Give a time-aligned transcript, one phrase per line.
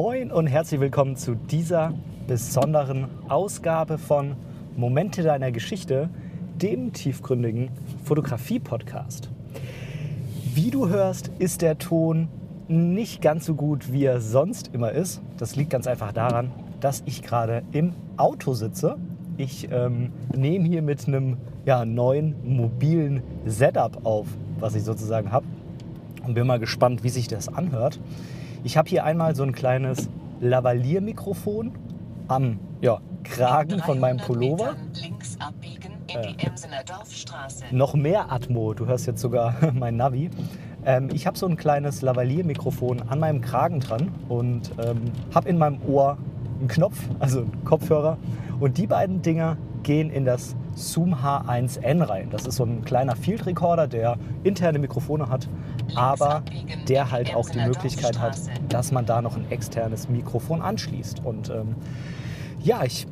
[0.00, 1.92] Moin und herzlich willkommen zu dieser
[2.28, 4.36] besonderen Ausgabe von
[4.76, 6.08] Momente deiner Geschichte,
[6.62, 7.70] dem tiefgründigen
[8.04, 9.28] Fotografie-Podcast.
[10.54, 12.28] Wie du hörst, ist der Ton
[12.68, 15.20] nicht ganz so gut, wie er sonst immer ist.
[15.36, 18.98] Das liegt ganz einfach daran, dass ich gerade im Auto sitze.
[19.36, 24.28] Ich ähm, nehme hier mit einem ja, neuen mobilen Setup auf,
[24.60, 25.46] was ich sozusagen habe.
[26.24, 27.98] Und bin mal gespannt, wie sich das anhört.
[28.64, 30.08] Ich habe hier einmal so ein kleines
[30.40, 31.72] Lavalier-Mikrofon
[32.26, 34.74] am ja, Kragen von meinem Pullover.
[36.08, 36.34] Äh,
[37.70, 40.30] noch mehr Atmo, du hörst jetzt sogar mein Navi.
[40.84, 45.58] Ähm, ich habe so ein kleines Lavalier-Mikrofon an meinem Kragen dran und ähm, habe in
[45.58, 46.18] meinem Ohr
[46.58, 48.18] einen Knopf, also einen Kopfhörer.
[48.58, 52.30] Und die beiden Dinger gehen in das Zoom H1N rein.
[52.30, 55.48] Das ist so ein kleiner Field Recorder, der interne Mikrofone hat,
[55.94, 56.42] aber
[56.88, 61.24] der halt auch die Möglichkeit hat, dass man da noch ein externes Mikrofon anschließt.
[61.24, 61.74] Und ähm,
[62.60, 63.06] ja, ich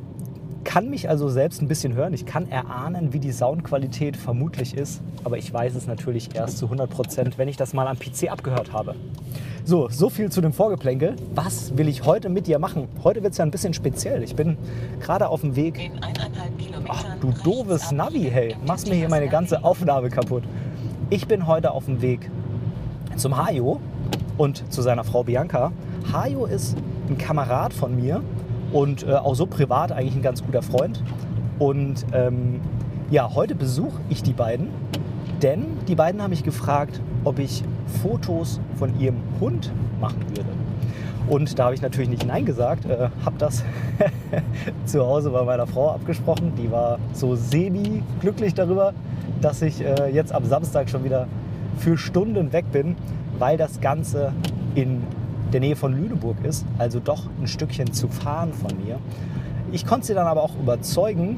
[0.67, 2.13] kann mich also selbst ein bisschen hören.
[2.13, 6.65] Ich kann erahnen, wie die Soundqualität vermutlich ist, aber ich weiß es natürlich erst zu
[6.65, 8.93] 100 Prozent, wenn ich das mal am PC abgehört habe.
[9.63, 11.15] So, so viel zu dem Vorgeplänkel.
[11.33, 12.89] Was will ich heute mit dir machen?
[13.01, 14.21] Heute wird es ja ein bisschen speziell.
[14.23, 14.57] Ich bin
[14.99, 15.89] gerade auf dem Weg.
[16.89, 20.43] Ach, du doofes Navi, hey, machst mir hier meine ganze Aufnahme kaputt.
[21.09, 22.29] Ich bin heute auf dem Weg
[23.15, 23.79] zum Hajo
[24.37, 25.71] und zu seiner Frau Bianca.
[26.11, 26.75] Hajo ist
[27.07, 28.21] ein Kamerad von mir
[28.71, 31.03] und äh, auch so privat eigentlich ein ganz guter Freund.
[31.59, 32.61] Und ähm,
[33.09, 34.69] ja, heute besuche ich die beiden,
[35.41, 37.63] denn die beiden haben mich gefragt, ob ich
[38.01, 40.49] Fotos von ihrem Hund machen würde.
[41.27, 43.63] Und da habe ich natürlich nicht Nein gesagt, äh, habe das
[44.85, 46.53] zu Hause bei meiner Frau abgesprochen.
[46.57, 48.93] Die war so semi-glücklich darüber,
[49.41, 51.27] dass ich äh, jetzt am Samstag schon wieder
[51.79, 52.95] für Stunden weg bin,
[53.39, 54.31] weil das Ganze
[54.75, 55.03] in
[55.53, 58.99] der Nähe von Lüneburg ist, also doch ein Stückchen zu fahren von mir.
[59.71, 61.37] Ich konnte sie dann aber auch überzeugen,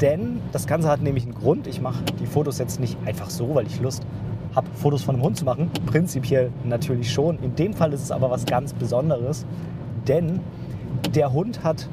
[0.00, 1.66] denn das Ganze hat nämlich einen Grund.
[1.66, 4.02] Ich mache die Fotos jetzt nicht einfach so, weil ich Lust
[4.54, 5.70] habe, Fotos von einem Hund zu machen.
[5.86, 7.38] Prinzipiell natürlich schon.
[7.42, 9.44] In dem Fall ist es aber was ganz Besonderes,
[10.06, 10.40] denn
[11.14, 11.88] der Hund hat,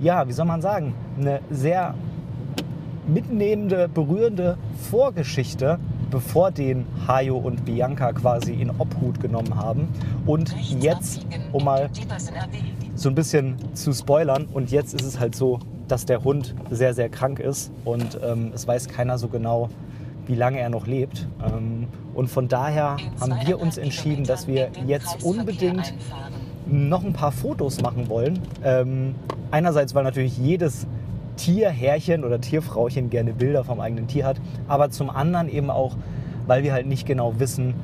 [0.00, 1.94] ja, wie soll man sagen, eine sehr
[3.06, 4.56] mitnehmende, berührende
[4.90, 5.78] Vorgeschichte
[6.12, 9.88] bevor den Hayo und Bianca quasi in Obhut genommen haben.
[10.26, 11.90] Und jetzt, um mal
[12.94, 15.58] so ein bisschen zu spoilern, und jetzt ist es halt so,
[15.88, 19.68] dass der Hund sehr, sehr krank ist und ähm, es weiß keiner so genau,
[20.26, 21.26] wie lange er noch lebt.
[21.44, 25.94] Ähm, und von daher haben wir uns entschieden, dass wir jetzt unbedingt
[26.66, 28.38] noch ein paar Fotos machen wollen.
[28.62, 29.14] Ähm,
[29.50, 30.86] einerseits, weil natürlich jedes
[31.36, 35.96] Tierherrchen oder Tierfrauchen gerne Bilder vom eigenen Tier hat, aber zum anderen eben auch,
[36.46, 37.74] weil wir halt nicht genau wissen,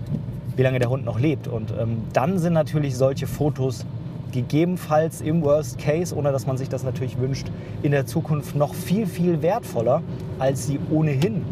[0.57, 1.49] wie lange der Hund noch lebt.
[1.49, 3.87] Und ähm, dann sind natürlich solche Fotos
[4.33, 7.47] gegebenenfalls im Worst Case, ohne dass man sich das natürlich wünscht,
[7.83, 10.03] in der Zukunft noch viel, viel wertvoller,
[10.39, 11.45] als sie ohnehin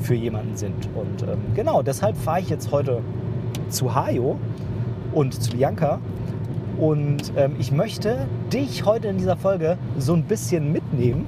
[0.00, 0.88] für jemanden sind.
[0.94, 3.00] Und ähm, genau, deshalb fahre ich jetzt heute
[3.68, 4.38] zu Hajo
[5.12, 6.00] und zu Bianca
[6.80, 11.26] und ähm, ich möchte dich heute in dieser Folge so ein bisschen mitnehmen.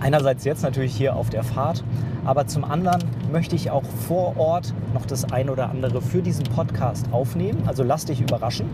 [0.00, 1.82] Einerseits jetzt natürlich hier auf der Fahrt,
[2.26, 3.02] aber zum anderen
[3.32, 7.62] möchte ich auch vor Ort noch das ein oder andere für diesen Podcast aufnehmen.
[7.66, 8.66] Also lass dich überraschen.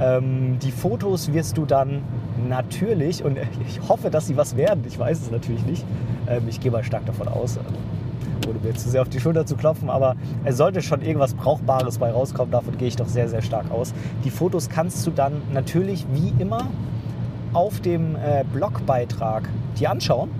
[0.00, 2.02] Ähm, die Fotos wirst du dann
[2.46, 5.84] natürlich, und ich hoffe, dass sie was werden, ich weiß es natürlich nicht,
[6.28, 7.58] ähm, ich gehe mal stark davon aus,
[8.48, 11.98] ohne mir zu sehr auf die Schulter zu klopfen, aber es sollte schon irgendwas Brauchbares
[11.98, 12.50] bei rauskommen.
[12.50, 13.94] Davon gehe ich doch sehr, sehr stark aus.
[14.24, 16.68] Die Fotos kannst du dann natürlich wie immer
[17.52, 19.48] auf dem äh, Blogbeitrag
[19.78, 20.30] dir anschauen.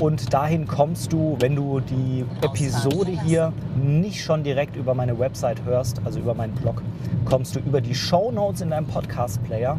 [0.00, 5.64] Und dahin kommst du, wenn du die Episode hier nicht schon direkt über meine Website
[5.64, 6.82] hörst, also über meinen Blog,
[7.24, 9.78] kommst du über die Show Notes in deinem Podcast-Player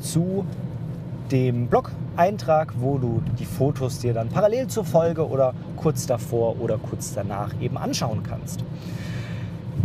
[0.00, 0.46] zu
[1.30, 1.68] dem
[2.16, 7.12] Blog-Eintrag, wo du die Fotos dir dann parallel zur Folge oder kurz davor oder kurz
[7.14, 8.64] danach eben anschauen kannst.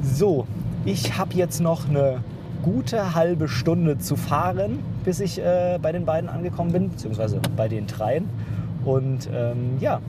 [0.02, 0.48] So,
[0.86, 2.24] ich habe jetzt noch eine
[2.64, 7.68] gute halbe Stunde zu fahren, bis ich äh, bei den beiden angekommen bin, beziehungsweise bei
[7.68, 8.30] den dreien.
[8.86, 10.00] Und ähm, ja,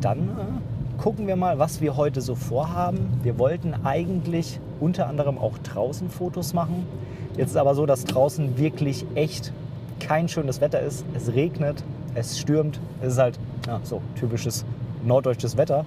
[0.00, 3.20] dann äh, gucken wir mal, was wir heute so vorhaben.
[3.22, 6.86] Wir wollten eigentlich unter anderem auch draußen Fotos machen.
[7.36, 9.52] Jetzt ist aber so, dass draußen wirklich echt
[10.00, 11.04] kein schönes Wetter ist.
[11.14, 11.82] Es regnet,
[12.14, 12.80] es stürmt.
[13.00, 14.64] Es ist halt ja, so typisches
[15.04, 15.84] norddeutsches Wetter.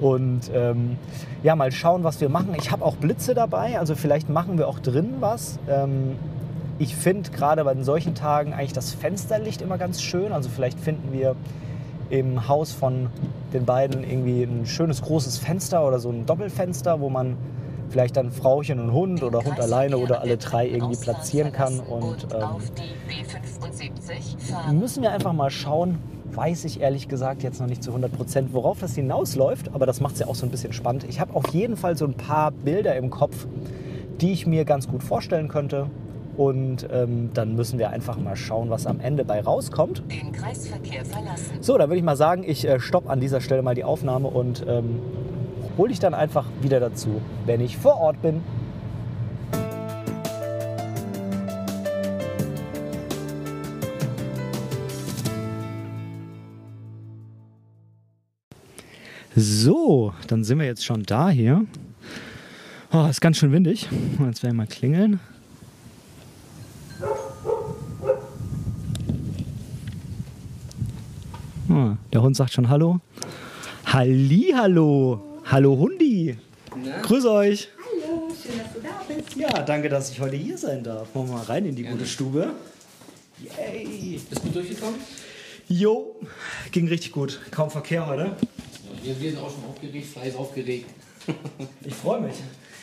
[0.00, 0.98] Und ähm,
[1.42, 2.54] ja, mal schauen, was wir machen.
[2.58, 5.58] Ich habe auch Blitze dabei, also vielleicht machen wir auch drin was.
[5.68, 6.16] Ähm,
[6.78, 10.32] ich finde gerade bei solchen Tagen eigentlich das Fensterlicht immer ganz schön.
[10.32, 11.34] Also vielleicht finden wir
[12.10, 13.08] im Haus von
[13.54, 17.36] den beiden irgendwie ein schönes großes Fenster oder so ein Doppelfenster, wo man
[17.90, 21.80] vielleicht dann Frauchen und Hund oder Hund alleine oder alle drei irgendwie platzieren kann.
[21.80, 22.58] Und ähm,
[24.78, 25.98] müssen wir einfach mal schauen,
[26.32, 30.00] weiß ich ehrlich gesagt jetzt noch nicht zu 100 Prozent, worauf das hinausläuft, aber das
[30.00, 31.04] macht es ja auch so ein bisschen spannend.
[31.08, 33.46] Ich habe auf jeden Fall so ein paar Bilder im Kopf,
[34.20, 35.90] die ich mir ganz gut vorstellen könnte.
[36.36, 40.02] Und ähm, dann müssen wir einfach mal schauen, was am Ende bei rauskommt.
[40.10, 41.62] Den Kreisverkehr verlassen.
[41.62, 44.28] So, dann würde ich mal sagen, ich äh, stoppe an dieser Stelle mal die Aufnahme
[44.28, 45.00] und ähm,
[45.76, 48.42] hole dich dann einfach wieder dazu, wenn ich vor Ort bin.
[59.38, 61.66] So, dann sind wir jetzt schon da hier.
[62.90, 63.86] Oh, ist ganz schön windig.
[64.24, 65.20] Jetzt werden wir mal klingeln.
[71.68, 73.00] Oh, der Hund sagt schon Hallo.
[73.84, 75.35] Halli, hallo.
[75.48, 76.36] Hallo Hundi.
[76.84, 77.00] Na?
[77.02, 77.68] Grüß euch.
[77.78, 79.36] Hallo, schön, dass du da bist.
[79.36, 81.14] Ja, danke, dass ich heute hier sein darf.
[81.14, 81.98] Wollen wir mal rein in die Gerne.
[81.98, 82.50] gute Stube.
[83.38, 84.20] Yay.
[84.28, 84.98] Bist du durchgekommen?
[85.68, 86.16] Jo,
[86.72, 87.40] ging richtig gut.
[87.52, 88.24] Kaum Verkehr heute.
[88.24, 88.36] Ja,
[89.04, 90.90] wir, wir sind auch schon aufgeregt, Fleiß aufgeregt.
[91.84, 92.34] Ich freue mich.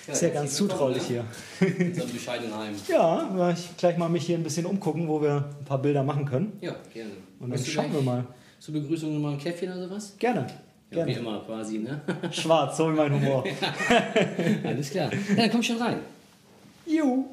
[0.08, 1.26] Ist ja ganz zutraulich hier.
[1.60, 2.76] In unserem bescheidenen Heim.
[2.88, 6.04] Ja, werde ich gleich mal mich hier ein bisschen umgucken, wo wir ein paar Bilder
[6.04, 6.58] machen können.
[6.62, 7.12] Ja, gerne.
[7.42, 8.26] Und dann schauen wir mal.
[8.62, 10.16] Zur Begrüßung nochmal ein Käffchen oder sowas?
[10.18, 10.48] Gerne.
[10.94, 11.28] Ja, wie Gerne.
[11.28, 12.02] immer quasi, ne?
[12.32, 13.44] Schwarz, so wie mein Humor.
[14.64, 15.12] Alles klar.
[15.12, 16.00] Ja, dann komm schon rein.
[16.86, 17.26] Juhu.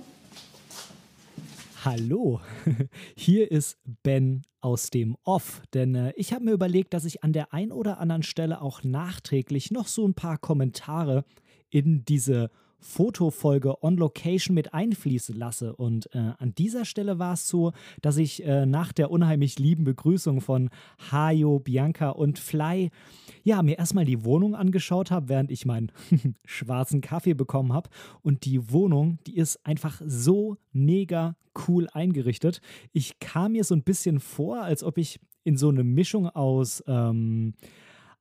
[1.84, 2.40] Hallo,
[3.16, 7.32] hier ist Ben aus dem Off, denn äh, ich habe mir überlegt, dass ich an
[7.34, 11.24] der ein oder anderen Stelle auch nachträglich noch so ein paar Kommentare
[11.68, 15.76] in diese Fotofolge on Location mit einfließen lasse.
[15.76, 17.72] Und äh, an dieser Stelle war es so,
[18.02, 20.70] dass ich äh, nach der unheimlich lieben Begrüßung von
[21.10, 22.90] Hajo, Bianca und Fly
[23.42, 25.92] ja, mir erstmal die Wohnung angeschaut habe, während ich meinen
[26.44, 27.90] schwarzen Kaffee bekommen habe.
[28.22, 31.36] Und die Wohnung, die ist einfach so mega
[31.66, 32.60] cool eingerichtet.
[32.92, 36.82] Ich kam mir so ein bisschen vor, als ob ich in so eine Mischung aus
[36.86, 37.54] ähm,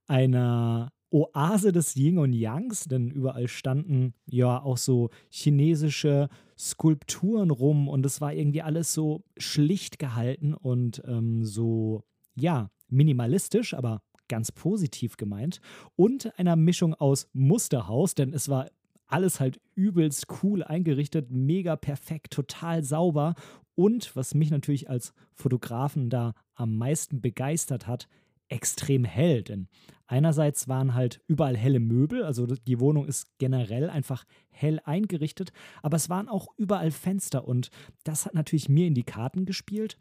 [0.07, 7.87] einer Oase des Yin und Yangs, denn überall standen ja auch so chinesische Skulpturen rum
[7.87, 12.03] und es war irgendwie alles so schlicht gehalten und ähm, so,
[12.35, 15.61] ja, minimalistisch, aber ganz positiv gemeint.
[15.95, 18.69] Und einer Mischung aus Musterhaus, denn es war
[19.07, 23.33] alles halt übelst cool eingerichtet, mega perfekt, total sauber.
[23.75, 28.07] Und was mich natürlich als Fotografen da am meisten begeistert hat,
[28.49, 29.43] extrem hell.
[29.43, 29.67] Denn
[30.07, 35.51] einerseits waren halt überall helle Möbel, also die Wohnung ist generell einfach hell eingerichtet,
[35.81, 37.69] aber es waren auch überall Fenster und
[38.03, 39.97] das hat natürlich mir in die Karten gespielt.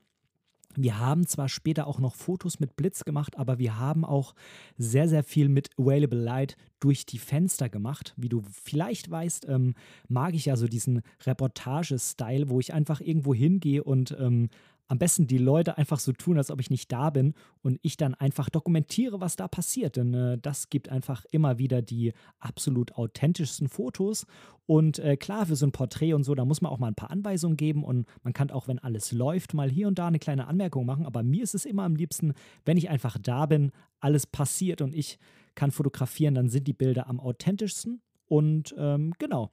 [0.77, 4.35] Wir haben zwar später auch noch Fotos mit Blitz gemacht, aber wir haben auch
[4.77, 8.15] sehr, sehr viel mit Available Light durch die Fenster gemacht.
[8.17, 9.75] Wie du vielleicht weißt, ähm,
[10.09, 14.51] mag ich ja so diesen Reportage-Style, wo ich einfach irgendwo hingehe und ähm,
[14.89, 17.97] am besten die Leute einfach so tun, als ob ich nicht da bin und ich
[17.97, 19.97] dann einfach dokumentiere, was da passiert.
[19.97, 24.27] Denn äh, das gibt einfach immer wieder die absolut authentischsten Fotos.
[24.67, 26.95] Und äh, klar, für so ein Porträt und so, da muss man auch mal ein
[26.95, 30.19] paar Anweisungen geben und man kann auch, wenn alles läuft, mal hier und da eine
[30.19, 31.07] kleine Anmerkung machen.
[31.07, 32.33] Aber mir ist es immer am liebsten,
[32.65, 35.19] wenn ich einfach da bin, alles passiert und ich
[35.55, 38.01] kann fotografieren, dann sind die Bilder am authentischsten.
[38.27, 39.51] Und ähm, genau.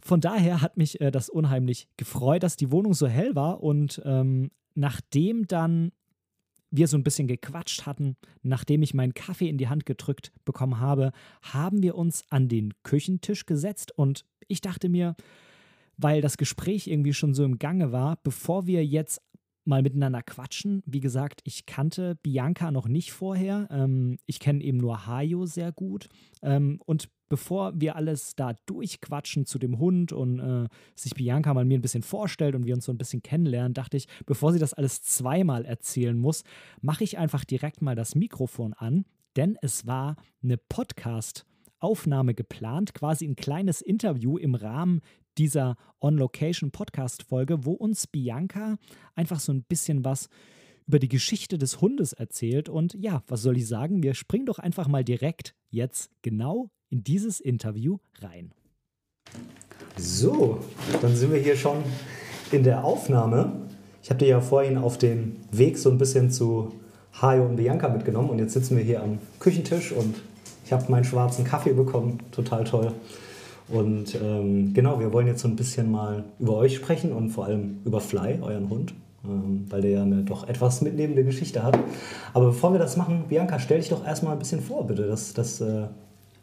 [0.00, 3.62] Von daher hat mich äh, das unheimlich gefreut, dass die Wohnung so hell war.
[3.62, 5.92] Und ähm, nachdem dann
[6.70, 10.80] wir so ein bisschen gequatscht hatten, nachdem ich meinen Kaffee in die Hand gedrückt bekommen
[10.80, 11.12] habe,
[11.42, 15.16] haben wir uns an den Küchentisch gesetzt und ich dachte mir,
[15.96, 19.20] weil das Gespräch irgendwie schon so im Gange war, bevor wir jetzt
[19.64, 20.82] mal miteinander quatschen.
[20.86, 23.68] Wie gesagt, ich kannte Bianca noch nicht vorher.
[23.70, 26.08] Ähm, ich kenne eben nur Hayo sehr gut.
[26.42, 31.64] Ähm, und bevor wir alles da durchquatschen zu dem Hund und äh, sich Bianca mal
[31.64, 34.58] mir ein bisschen vorstellt und wir uns so ein bisschen kennenlernen, dachte ich, bevor sie
[34.58, 36.44] das alles zweimal erzählen muss,
[36.80, 39.04] mache ich einfach direkt mal das Mikrofon an,
[39.36, 45.00] denn es war eine Podcast-Aufnahme geplant, quasi ein kleines Interview im Rahmen
[45.38, 48.76] dieser On-Location-Podcast-Folge, wo uns Bianca
[49.14, 50.28] einfach so ein bisschen was
[50.86, 52.68] über die Geschichte des Hundes erzählt.
[52.68, 54.02] Und ja, was soll ich sagen?
[54.02, 58.52] Wir springen doch einfach mal direkt jetzt genau in dieses Interview rein.
[59.96, 60.58] So,
[61.02, 61.78] dann sind wir hier schon
[62.52, 63.52] in der Aufnahme.
[64.02, 66.72] Ich habe dir ja vorhin auf den Weg so ein bisschen zu
[67.20, 70.14] Hajo und Bianca mitgenommen und jetzt sitzen wir hier am Küchentisch und
[70.64, 72.92] ich habe meinen schwarzen Kaffee bekommen, total toll.
[73.68, 77.46] Und ähm, genau, wir wollen jetzt so ein bisschen mal über euch sprechen und vor
[77.46, 81.78] allem über Fly, euren Hund, ähm, weil der ja eine doch etwas mitnehmende Geschichte hat.
[82.32, 85.34] Aber bevor wir das machen, Bianca, stell dich doch erstmal ein bisschen vor, bitte, dass,
[85.34, 85.88] dass äh,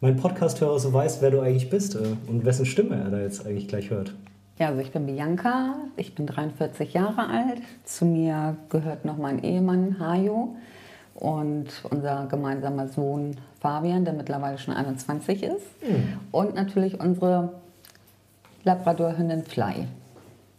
[0.02, 3.46] mein Podcast-Hörer so weiß, wer du eigentlich bist äh, und wessen Stimme er da jetzt
[3.46, 4.14] eigentlich gleich hört.
[4.58, 7.62] Ja, also ich bin Bianca, ich bin 43 Jahre alt.
[7.84, 10.56] Zu mir gehört noch mein Ehemann Hajo
[11.16, 15.66] und unser gemeinsamer Sohn Fabian, der mittlerweile schon 21 ist.
[15.82, 16.20] Mhm.
[16.32, 17.54] Und natürlich unsere
[18.64, 19.88] Labrador-Hündin Fly.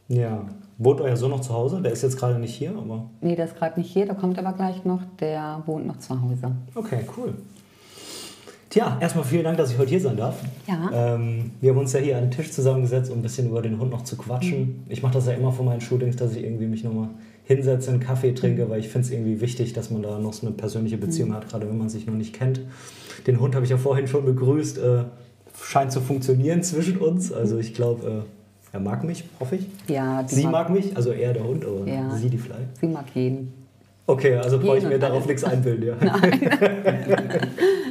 [0.09, 0.43] Ja.
[0.79, 1.81] Wohnt euer Sohn noch zu Hause?
[1.81, 3.07] Der ist jetzt gerade nicht hier, aber.
[3.23, 5.01] Nee, der ist gerade nicht hier, der kommt aber gleich noch.
[5.21, 6.53] Der wohnt noch zu Hause.
[6.75, 7.35] Okay, cool.
[8.77, 10.39] Tja, erstmal vielen Dank, dass ich heute hier sein darf.
[10.67, 11.15] Ja.
[11.15, 13.81] Ähm, wir haben uns ja hier an den Tisch zusammengesetzt, um ein bisschen über den
[13.81, 14.59] Hund noch zu quatschen.
[14.61, 14.85] Mhm.
[14.91, 17.09] Ich mache das ja immer vor meinen Shootings, dass ich irgendwie mich nochmal
[17.45, 20.47] hinsetze, einen Kaffee trinke, weil ich finde es irgendwie wichtig, dass man da noch so
[20.47, 21.37] eine persönliche Beziehung mhm.
[21.37, 22.61] hat, gerade wenn man sich noch nicht kennt.
[23.27, 24.77] Den Hund habe ich ja vorhin schon begrüßt.
[24.77, 25.05] Äh,
[25.59, 27.33] scheint zu funktionieren zwischen uns.
[27.33, 29.69] Also ich glaube, äh, er mag mich, hoffe ich.
[29.89, 32.57] Ja, sie mag, mag, mich, also er der Hund, oder ja, sie die Fly.
[32.79, 33.55] Sie mag jeden.
[34.09, 35.95] Okay, also brauche ich mir darauf nichts einbilden, ja.
[36.01, 36.51] Nein.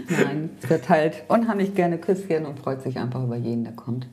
[0.09, 4.07] Nein, es wird halt unheimlich gerne Küsschen und freut sich einfach über jeden, der kommt.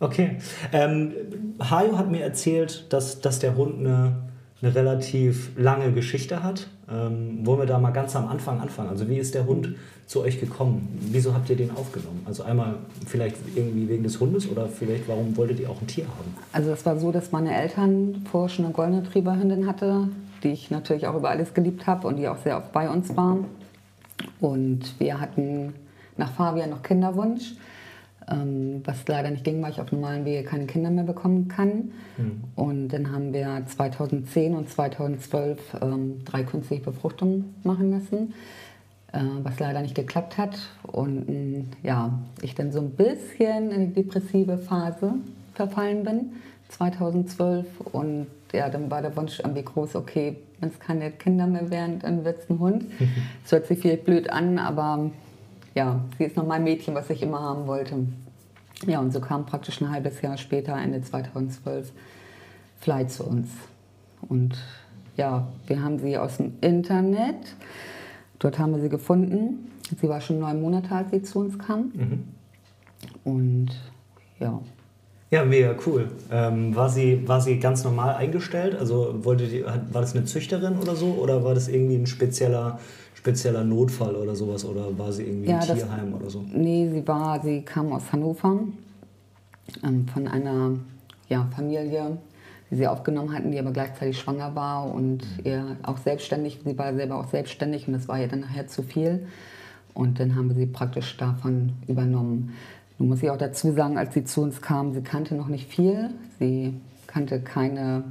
[0.00, 0.38] Okay.
[0.72, 1.12] Ähm,
[1.58, 4.16] Hajo hat mir erzählt, dass, dass der Hund eine,
[4.60, 6.68] eine relativ lange Geschichte hat.
[6.90, 8.90] Ähm, wollen wir da mal ganz am Anfang anfangen?
[8.90, 9.74] Also wie ist der Hund
[10.06, 10.98] zu euch gekommen?
[11.10, 12.22] Wieso habt ihr den aufgenommen?
[12.26, 12.76] Also einmal
[13.06, 16.34] vielleicht irgendwie wegen des Hundes oder vielleicht warum wolltet ihr auch ein Tier haben?
[16.52, 20.08] Also es war so, dass meine Eltern vorher schon eine goldene Trieberhündin hatte,
[20.42, 23.16] die ich natürlich auch über alles geliebt habe und die auch sehr oft bei uns
[23.16, 23.38] war.
[24.40, 25.74] Und wir hatten
[26.16, 27.54] nach Fabian noch Kinderwunsch,
[28.28, 31.92] ähm, was leider nicht ging, weil ich auf normalen Wege keine Kinder mehr bekommen kann.
[32.16, 32.44] Mhm.
[32.54, 38.34] Und dann haben wir 2010 und 2012 ähm, drei künstliche Befruchtungen machen lassen,
[39.12, 40.58] äh, was leider nicht geklappt hat.
[40.82, 45.14] Und äh, ja, ich dann so ein bisschen in die depressive Phase
[45.54, 46.32] verfallen bin,
[46.68, 47.66] 2012.
[47.92, 51.98] Und ja, dann war der Wunsch irgendwie groß, okay, wenn es keine Kinder mehr wären,
[51.98, 52.86] dann wird es ein Hund.
[53.44, 55.10] Es hört sich vielleicht blöd an, aber
[55.74, 58.06] ja, sie ist noch mein Mädchen, was ich immer haben wollte.
[58.86, 61.92] Ja, und so kam praktisch ein halbes Jahr später, Ende 2012,
[62.80, 63.48] Fly zu uns.
[64.28, 64.58] Und
[65.16, 67.54] ja, wir haben sie aus dem Internet,
[68.38, 69.70] dort haben wir sie gefunden.
[70.00, 71.92] Sie war schon neun Monate, als sie zu uns kam.
[71.94, 72.24] Mhm.
[73.24, 73.68] Und
[74.40, 74.60] ja,
[75.30, 76.08] ja, mega cool.
[76.30, 78.76] Ähm, war, sie, war sie ganz normal eingestellt?
[78.78, 81.06] Also wollte die, war das eine Züchterin oder so?
[81.20, 82.78] Oder war das irgendwie ein spezieller,
[83.14, 84.64] spezieller Notfall oder sowas?
[84.64, 86.44] Oder war sie irgendwie ja, im Tierheim oder so?
[86.52, 88.60] Nee, sie war, sie kam aus Hannover
[89.82, 90.76] ähm, von einer
[91.28, 92.18] ja, Familie,
[92.70, 95.44] die sie aufgenommen hatten, die aber gleichzeitig schwanger war und mhm.
[95.44, 98.82] ihr auch selbstständig, sie war selber auch selbstständig und das war ihr dann nachher zu
[98.82, 99.26] viel.
[99.92, 102.52] Und dann haben wir sie praktisch davon übernommen.
[102.98, 105.68] Nun muss ich auch dazu sagen, als sie zu uns kam, sie kannte noch nicht
[105.68, 106.10] viel.
[106.38, 106.74] Sie
[107.06, 108.04] kannte keine,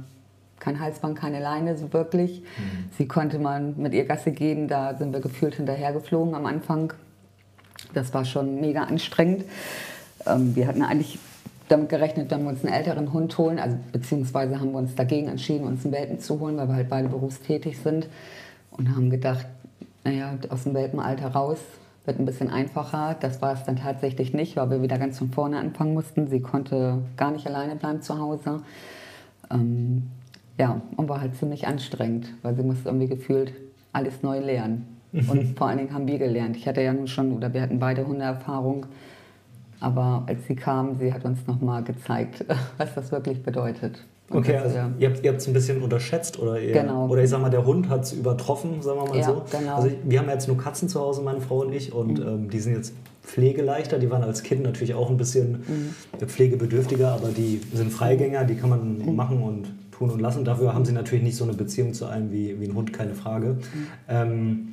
[0.60, 2.40] kein Halsband, keine Leine so wirklich.
[2.40, 2.90] Mhm.
[2.96, 6.92] Sie konnte mal mit ihr Gasse gehen, da sind wir gefühlt hinterhergeflogen am Anfang.
[7.94, 9.44] Das war schon mega anstrengend.
[10.26, 11.18] Ähm, wir hatten eigentlich
[11.68, 15.28] damit gerechnet, wenn wir uns einen älteren Hund holen, also beziehungsweise haben wir uns dagegen
[15.28, 18.06] entschieden, uns einen Welpen zu holen, weil wir halt beide berufstätig sind
[18.70, 19.46] und haben gedacht,
[20.04, 21.58] naja, aus dem Welpenalter raus
[22.06, 23.16] wird ein bisschen einfacher.
[23.20, 26.28] Das war es dann tatsächlich nicht, weil wir wieder ganz von vorne anfangen mussten.
[26.28, 28.62] Sie konnte gar nicht alleine bleiben zu Hause.
[29.50, 30.10] Ähm,
[30.58, 33.52] ja, und war halt ziemlich anstrengend, weil sie musste irgendwie gefühlt
[33.92, 34.96] alles neu lernen.
[35.12, 36.56] Und vor allen Dingen haben wir gelernt.
[36.56, 38.86] Ich hatte ja nun schon, oder wir hatten beide Hundeerfahrung.
[39.80, 42.44] Aber als sie kam, sie hat uns nochmal gezeigt,
[42.78, 44.04] was das wirklich bedeutet.
[44.28, 44.90] Okay, also ja.
[44.98, 47.06] ihr habt es ein bisschen unterschätzt oder ihr, genau.
[47.06, 49.44] oder ich sag mal, der Hund hat es übertroffen, sagen wir mal ja, so.
[49.56, 49.76] Genau.
[49.76, 52.26] Also wir haben jetzt nur Katzen zu Hause, meine Frau und ich, und mhm.
[52.26, 52.92] ähm, die sind jetzt
[53.22, 53.98] pflegeleichter.
[53.98, 55.50] Die waren als Kind natürlich auch ein bisschen
[56.20, 56.26] mhm.
[56.26, 59.14] pflegebedürftiger, aber die sind Freigänger, die kann man mhm.
[59.14, 60.44] machen und tun und lassen.
[60.44, 63.14] Dafür haben sie natürlich nicht so eine Beziehung zu einem wie, wie ein Hund, keine
[63.14, 63.46] Frage.
[63.46, 63.86] Mhm.
[64.08, 64.68] Ähm,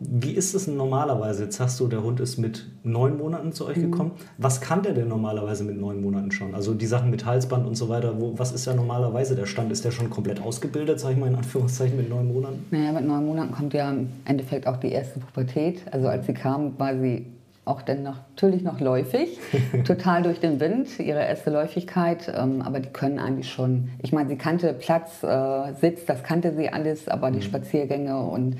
[0.00, 1.44] wie ist es normalerweise?
[1.44, 3.90] Jetzt sagst du, der Hund ist mit neun Monaten zu euch mhm.
[3.90, 4.12] gekommen.
[4.36, 6.54] Was kann der denn normalerweise mit neun Monaten schon?
[6.54, 9.72] Also die Sachen mit Halsband und so weiter, wo, was ist ja normalerweise der Stand?
[9.72, 12.64] Ist der schon komplett ausgebildet, sag ich mal in Anführungszeichen, mit neun Monaten?
[12.70, 15.82] Naja, mit neun Monaten kommt ja im Endeffekt auch die erste Pubertät.
[15.90, 17.26] Also als sie kam, war sie
[17.64, 19.38] auch dann noch, natürlich noch läufig,
[19.84, 24.28] total durch den Wind, ihre erste Läufigkeit, ähm, aber die können eigentlich schon, ich meine,
[24.30, 28.56] sie kannte Platz, äh, Sitz, das kannte sie alles, aber die Spaziergänge und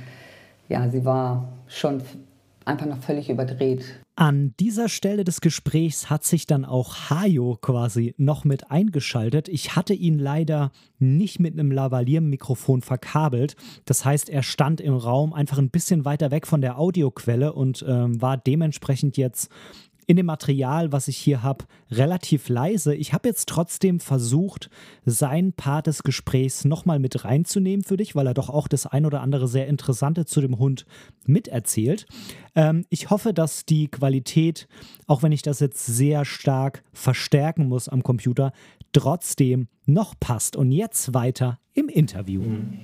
[0.69, 2.03] ja, sie war schon
[2.65, 3.85] einfach noch völlig überdreht.
[4.15, 9.49] An dieser Stelle des Gesprächs hat sich dann auch Hajo quasi noch mit eingeschaltet.
[9.49, 13.55] Ich hatte ihn leider nicht mit einem Lavalier-Mikrofon verkabelt.
[13.85, 17.85] Das heißt, er stand im Raum einfach ein bisschen weiter weg von der Audioquelle und
[17.87, 19.53] ähm, war dementsprechend jetzt
[20.09, 22.95] in dem Material, was ich hier habe, relativ leise.
[22.95, 24.71] Ich habe jetzt trotzdem versucht,
[25.05, 29.05] seinen Part des Gesprächs nochmal mit reinzunehmen für dich, weil er doch auch das ein
[29.05, 30.87] oder andere sehr Interessante zu dem Hund
[31.27, 32.07] miterzählt.
[32.55, 34.67] Ähm, ich hoffe, dass die Qualität,
[35.07, 38.53] auch wenn ich das jetzt sehr stark verstärken muss am Computer,
[38.95, 40.57] trotzdem noch passt.
[40.57, 42.41] Und jetzt weiter im Interview.
[42.41, 42.79] Mhm.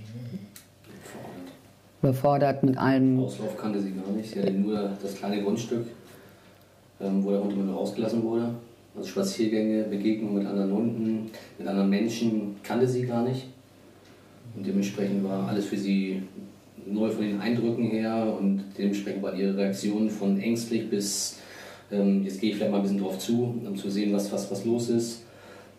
[2.03, 3.19] Überfordert mit allem.
[3.19, 4.31] Auslauf kannte sie gar nicht.
[4.31, 5.87] Sie hatte nur das kleine Grundstück
[7.23, 8.55] wo der Hund immer rausgelassen wurde.
[8.97, 13.47] Also Spaziergänge, Begegnungen mit anderen Hunden, mit anderen Menschen kannte sie gar nicht.
[14.57, 16.23] Und dementsprechend war alles für sie
[16.87, 21.39] neu von den Eindrücken her und dementsprechend war ihre Reaktion von ängstlich bis
[21.91, 24.51] ähm, jetzt gehe ich vielleicht mal ein bisschen drauf zu, um zu sehen, was, was,
[24.51, 25.23] was los ist.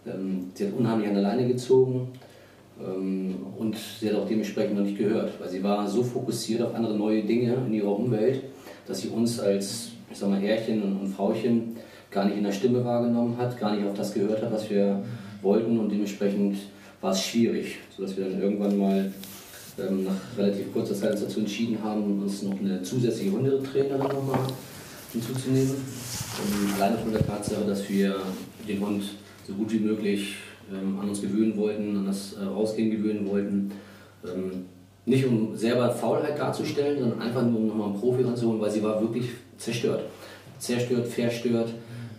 [0.05, 2.09] Ähm, sie hat unheimlich an der Leine gezogen
[2.79, 6.75] ähm, und sie hat auch dementsprechend noch nicht gehört, weil sie war so fokussiert auf
[6.75, 8.43] andere neue Dinge in ihrer Umwelt,
[8.87, 11.75] dass sie uns als ich sag mal, Herrchen und Frauchen
[12.09, 15.03] gar nicht in der Stimme wahrgenommen hat, gar nicht auf das gehört hat, was wir
[15.41, 16.55] wollten und dementsprechend
[17.01, 19.11] war es schwierig, sodass wir dann irgendwann mal
[19.77, 24.39] ähm, nach relativ kurzer Zeit dazu entschieden haben, uns noch eine zusätzliche Hundetrainerin nochmal
[25.11, 25.71] hinzuzunehmen.
[25.73, 28.15] Und alleine von der Tatsache, dass wir
[28.65, 29.03] den Hund
[29.45, 30.35] so gut wie möglich
[30.71, 33.71] ähm, an uns gewöhnen wollten, an das äh, Rausgehen gewöhnen wollten.
[34.23, 34.65] Ähm,
[35.05, 38.81] nicht um selber Faulheit darzustellen, sondern einfach nur um nochmal einen Profi ranzuholen, weil sie
[38.81, 40.03] war wirklich zerstört.
[40.59, 41.69] Zerstört, verstört,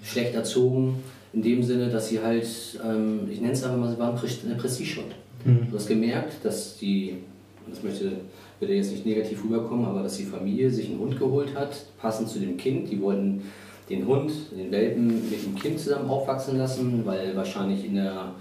[0.02, 1.02] schlecht erzogen,
[1.33, 2.47] in dem Sinne, dass sie halt,
[2.85, 5.14] ähm, ich nenne es einfach mal, sie war eine Prestigehund.
[5.45, 5.69] Mhm.
[5.71, 7.19] Du hast gemerkt, dass die,
[7.69, 8.12] das möchte
[8.59, 12.28] bitte jetzt nicht negativ rüberkommen, aber dass die Familie sich einen Hund geholt hat, passend
[12.28, 12.91] zu dem Kind.
[12.91, 13.43] Die wollten
[13.91, 18.32] den Hund, den Welpen mit dem Kind zusammen aufwachsen lassen, weil wahrscheinlich in der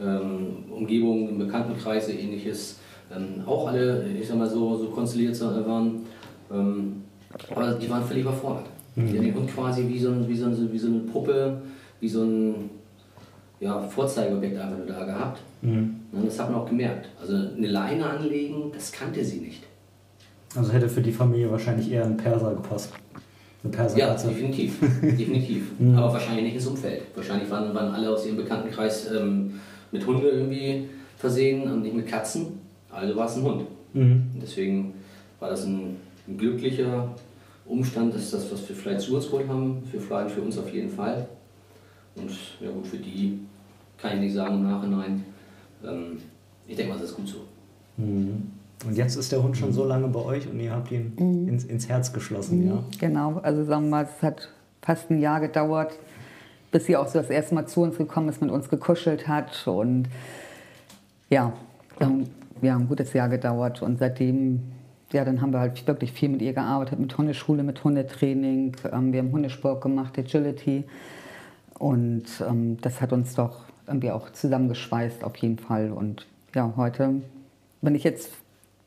[0.00, 2.76] ähm, Umgebung, im Bekanntenkreis ähnliches
[3.14, 6.06] ähm, auch alle, ich sag mal so, so konstelliert waren.
[6.52, 7.02] Ähm,
[7.50, 8.66] aber die waren völlig überfordert.
[8.94, 9.06] Mhm.
[9.06, 11.62] Die haben den Hund quasi wie so, ein, wie, so ein, wie so eine Puppe,
[12.00, 12.70] wie so ein
[13.60, 15.40] ja, Vorzeigeobjekt einfach nur da gehabt.
[15.62, 15.96] Mhm.
[16.12, 17.08] Und das hat man auch gemerkt.
[17.20, 19.62] Also eine Leine anlegen, das kannte sie nicht.
[20.54, 22.92] Also hätte für die Familie wahrscheinlich eher ein Perser gepasst.
[23.62, 24.78] Eine Perser ja, definitiv.
[25.02, 25.64] definitiv.
[25.78, 25.94] Mhm.
[25.96, 27.02] Aber wahrscheinlich nicht ins Umfeld.
[27.14, 29.60] Wahrscheinlich waren, waren alle aus ihrem Bekanntenkreis ähm,
[29.92, 32.60] mit Hunde irgendwie versehen und nicht mit Katzen.
[32.90, 33.62] Also war es ein Hund.
[33.92, 34.22] Mhm.
[34.40, 34.94] Deswegen
[35.38, 35.96] war das ein,
[36.26, 37.10] ein glücklicher
[37.68, 40.72] Umstand ist das, was wir vielleicht zu uns geholt haben, für Fly für uns auf
[40.72, 41.28] jeden Fall.
[42.14, 43.40] Und ja gut, für die
[43.98, 45.24] kann ich nicht sagen im Nachhinein.
[45.84, 46.18] Ähm,
[46.66, 47.38] ich denke mal, das ist gut so.
[47.96, 48.50] Mhm.
[48.86, 51.48] Und jetzt ist der Hund schon so lange bei euch und ihr habt ihn mhm.
[51.48, 52.68] ins, ins, Herz geschlossen, mhm.
[52.68, 52.84] ja?
[52.98, 54.50] Genau, also sagen wir mal, es hat
[54.82, 55.98] fast ein Jahr gedauert,
[56.70, 59.66] bis sie auch so das erste Mal zu uns gekommen ist, mit uns gekuschelt hat.
[59.66, 60.08] Und
[61.30, 61.52] ja,
[62.62, 63.82] ja, ein gutes Jahr gedauert.
[63.82, 64.60] Und seitdem
[65.12, 68.76] ja, dann haben wir halt wirklich viel mit ihr gearbeitet, mit Hundeschule, mit Hundetraining.
[68.92, 70.84] Ähm, wir haben Hundesport gemacht, Agility.
[71.78, 75.92] Und ähm, das hat uns doch irgendwie auch zusammengeschweißt auf jeden Fall.
[75.92, 77.22] Und ja, heute,
[77.82, 78.32] wenn ich jetzt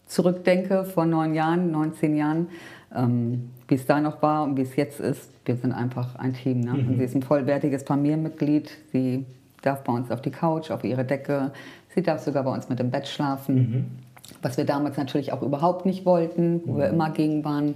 [0.08, 2.50] zurückdenke, vor neun Jahren, 19 Jahren,
[2.94, 6.34] ähm, wie es da noch war und wie es jetzt ist, wir sind einfach ein
[6.34, 6.62] Team.
[6.62, 6.74] Ne?
[6.74, 6.98] Mhm.
[6.98, 8.72] sie ist ein vollwertiges Familienmitglied.
[8.92, 9.26] Sie
[9.62, 11.52] darf bei uns auf die Couch, auf ihre Decke.
[11.96, 13.56] Sie darf sogar bei uns mit im Bett schlafen.
[13.56, 14.09] Mhm
[14.42, 16.78] was wir damals natürlich auch überhaupt nicht wollten, wo mhm.
[16.78, 17.76] wir immer gegen waren.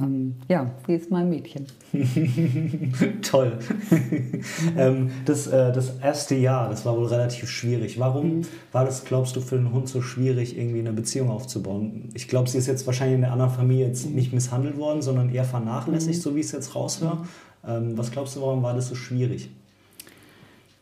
[0.00, 1.66] Ähm, ja, sie ist mein Mädchen.
[3.22, 3.58] Toll.
[4.76, 8.00] ähm, das, äh, das erste Jahr, das war wohl relativ schwierig.
[8.00, 8.42] Warum mhm.
[8.72, 12.08] war das, glaubst du, für einen Hund so schwierig, irgendwie eine Beziehung aufzubauen?
[12.14, 14.16] Ich glaube, sie ist jetzt wahrscheinlich in der anderen Familie jetzt mhm.
[14.16, 16.22] nicht misshandelt worden, sondern eher vernachlässigt, mhm.
[16.22, 17.18] so wie ich es jetzt raushöre.
[17.66, 19.50] Ähm, was glaubst du, warum war das so schwierig?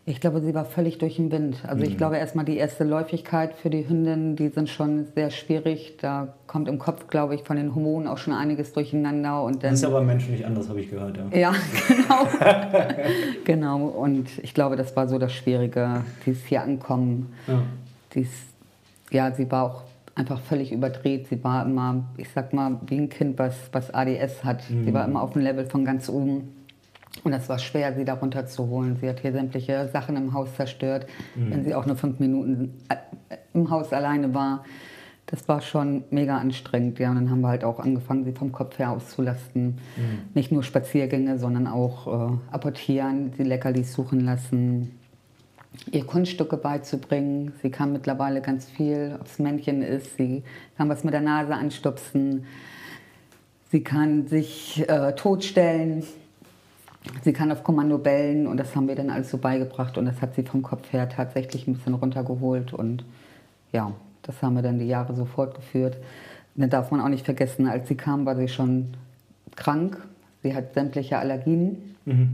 [0.04, 1.58] Ich glaube, sie war völlig durch den Wind.
[1.64, 1.96] Also ich mhm.
[1.96, 5.96] glaube erstmal die erste Läufigkeit für die Hündin, die sind schon sehr schwierig.
[6.00, 9.44] Da kommt im Kopf, glaube ich, von den Hormonen auch schon einiges durcheinander.
[9.44, 11.38] Und dann, das ist aber Menschen nicht anders, habe ich gehört, ja.
[11.38, 11.54] Ja,
[11.88, 12.26] genau.
[13.44, 13.86] genau.
[13.86, 17.32] Und ich glaube, das war so das Schwierige, dieses hier ankommen.
[17.46, 17.62] Ja.
[18.14, 18.30] Dies,
[19.12, 19.82] ja, sie war auch
[20.16, 21.28] einfach völlig überdreht.
[21.28, 24.68] Sie war immer, ich sag mal, wie ein Kind, was, was ADS hat.
[24.68, 24.84] Mhm.
[24.84, 26.48] Sie war immer auf dem Level von ganz oben.
[27.24, 28.96] Und es war schwer, sie da runterzuholen.
[28.96, 31.50] Sie hat hier sämtliche Sachen im Haus zerstört, mhm.
[31.50, 32.96] wenn sie auch nur fünf Minuten äh,
[33.54, 34.64] im Haus alleine war.
[35.26, 36.98] das war schon mega anstrengend.
[36.98, 39.78] Ja, und dann haben wir halt auch angefangen, sie vom Kopf her auszulasten.
[39.96, 40.18] Mhm.
[40.35, 44.98] Nicht nur Spaziergänge, sondern auch äh, apportieren, die Leckerlis suchen lassen,
[45.90, 47.52] ihr Kunststücke beizubringen.
[47.62, 50.42] Sie kann mittlerweile ganz viel, ob es Männchen ist, sie
[50.76, 52.44] kann was mit der Nase anstupsen,
[53.70, 56.04] sie kann sich äh, totstellen,
[57.22, 60.20] sie kann auf Kommando bellen und das haben wir dann alles so beigebracht und das
[60.20, 63.04] hat sie vom Kopf her tatsächlich ein bisschen runtergeholt und
[63.72, 65.96] ja, das haben wir dann die Jahre so fortgeführt.
[66.54, 68.88] dann darf man auch nicht vergessen, als sie kam, war sie schon
[69.56, 69.98] krank.
[70.42, 72.30] Sie hat sämtliche Allergien, mhm.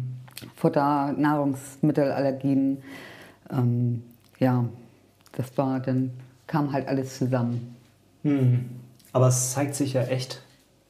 [0.57, 2.79] Futter, Nahrungsmittelallergien.
[3.51, 4.03] Ähm,
[4.39, 4.65] ja,
[5.33, 6.11] das war dann,
[6.47, 7.77] kam halt alles zusammen.
[8.23, 8.67] Mhm.
[9.13, 10.43] Aber es zeigt sich ja echt,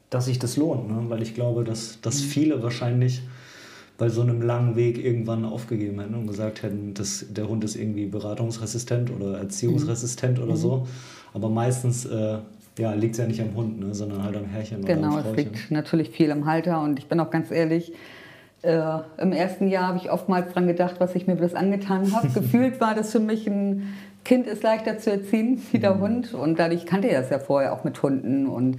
[0.09, 1.09] dass sich das lohnt, ne?
[1.09, 2.25] weil ich glaube, dass, dass mhm.
[2.27, 3.21] viele wahrscheinlich
[3.99, 7.75] bei so einem langen Weg irgendwann aufgegeben hätten und gesagt hätten, dass der Hund ist
[7.75, 10.45] irgendwie beratungsresistent oder erziehungsresistent mhm.
[10.45, 10.87] oder so.
[11.33, 12.39] Aber meistens äh,
[12.79, 15.23] ja, liegt es ja nicht am Hund, ne, sondern halt am Herrchen genau, oder am
[15.23, 17.93] Genau, es liegt natürlich viel am Halter und ich bin auch ganz ehrlich,
[18.61, 22.27] äh, Im ersten Jahr habe ich oftmals daran gedacht, was ich mir bloß angetan habe.
[22.33, 23.93] Gefühlt war das für mich ein
[24.25, 26.01] Kind ist leichter zu erziehen wie der mhm.
[26.01, 26.33] Hund.
[26.33, 28.47] Und dadurch kannte ich das ja vorher auch mit Hunden.
[28.47, 28.77] Und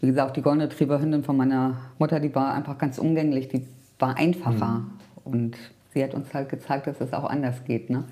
[0.00, 3.48] wie gesagt, die goldene Trieberhündin von meiner Mutter, die war einfach ganz umgänglich.
[3.48, 3.66] Die
[3.98, 4.84] war einfacher.
[4.84, 4.90] Mhm.
[5.24, 5.56] Und
[5.92, 7.90] sie hat uns halt gezeigt, dass es auch anders geht.
[7.90, 8.04] Ne?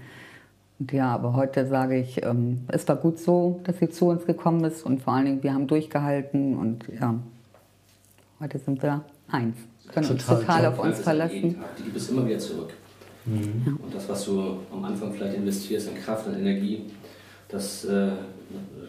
[0.78, 4.26] Und ja, aber heute sage ich, ähm, es war gut so, dass sie zu uns
[4.26, 7.14] gekommen ist und vor allen Dingen, wir haben durchgehalten und ja,
[8.40, 9.56] heute sind wir eins.
[9.92, 11.56] Können total, uns total auf uns verlassen.
[11.78, 12.72] Die bist immer wieder zurück.
[13.26, 13.78] Mhm.
[13.82, 16.82] Und das, was du am Anfang vielleicht investierst an Kraft, an Energie,
[17.48, 18.10] das äh,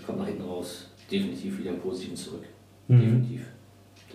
[0.06, 2.44] kommt nach hinten raus definitiv wieder im Positiven zurück.
[2.88, 3.00] Mhm.
[3.00, 3.42] Definitiv.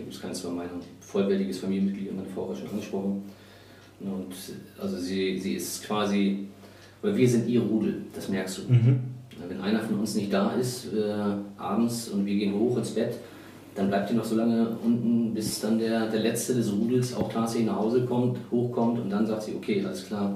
[0.01, 0.81] Da gibt es kein zwei Meinungen.
[1.01, 3.23] Vollwertiges Familienmitglied, meine Frau hat schon angesprochen.
[4.01, 4.33] Und
[4.81, 6.47] also sie, sie ist quasi,
[7.03, 8.73] weil wir sind ihr Rudel, das merkst du.
[8.73, 9.01] Mhm.
[9.47, 11.13] Wenn einer von uns nicht da ist, äh,
[11.59, 13.19] abends und wir gehen hoch ins Bett,
[13.75, 17.31] dann bleibt die noch so lange unten, bis dann der, der Letzte des Rudels auch
[17.31, 20.35] tatsächlich nach Hause kommt, hochkommt und dann sagt sie, okay, alles klar,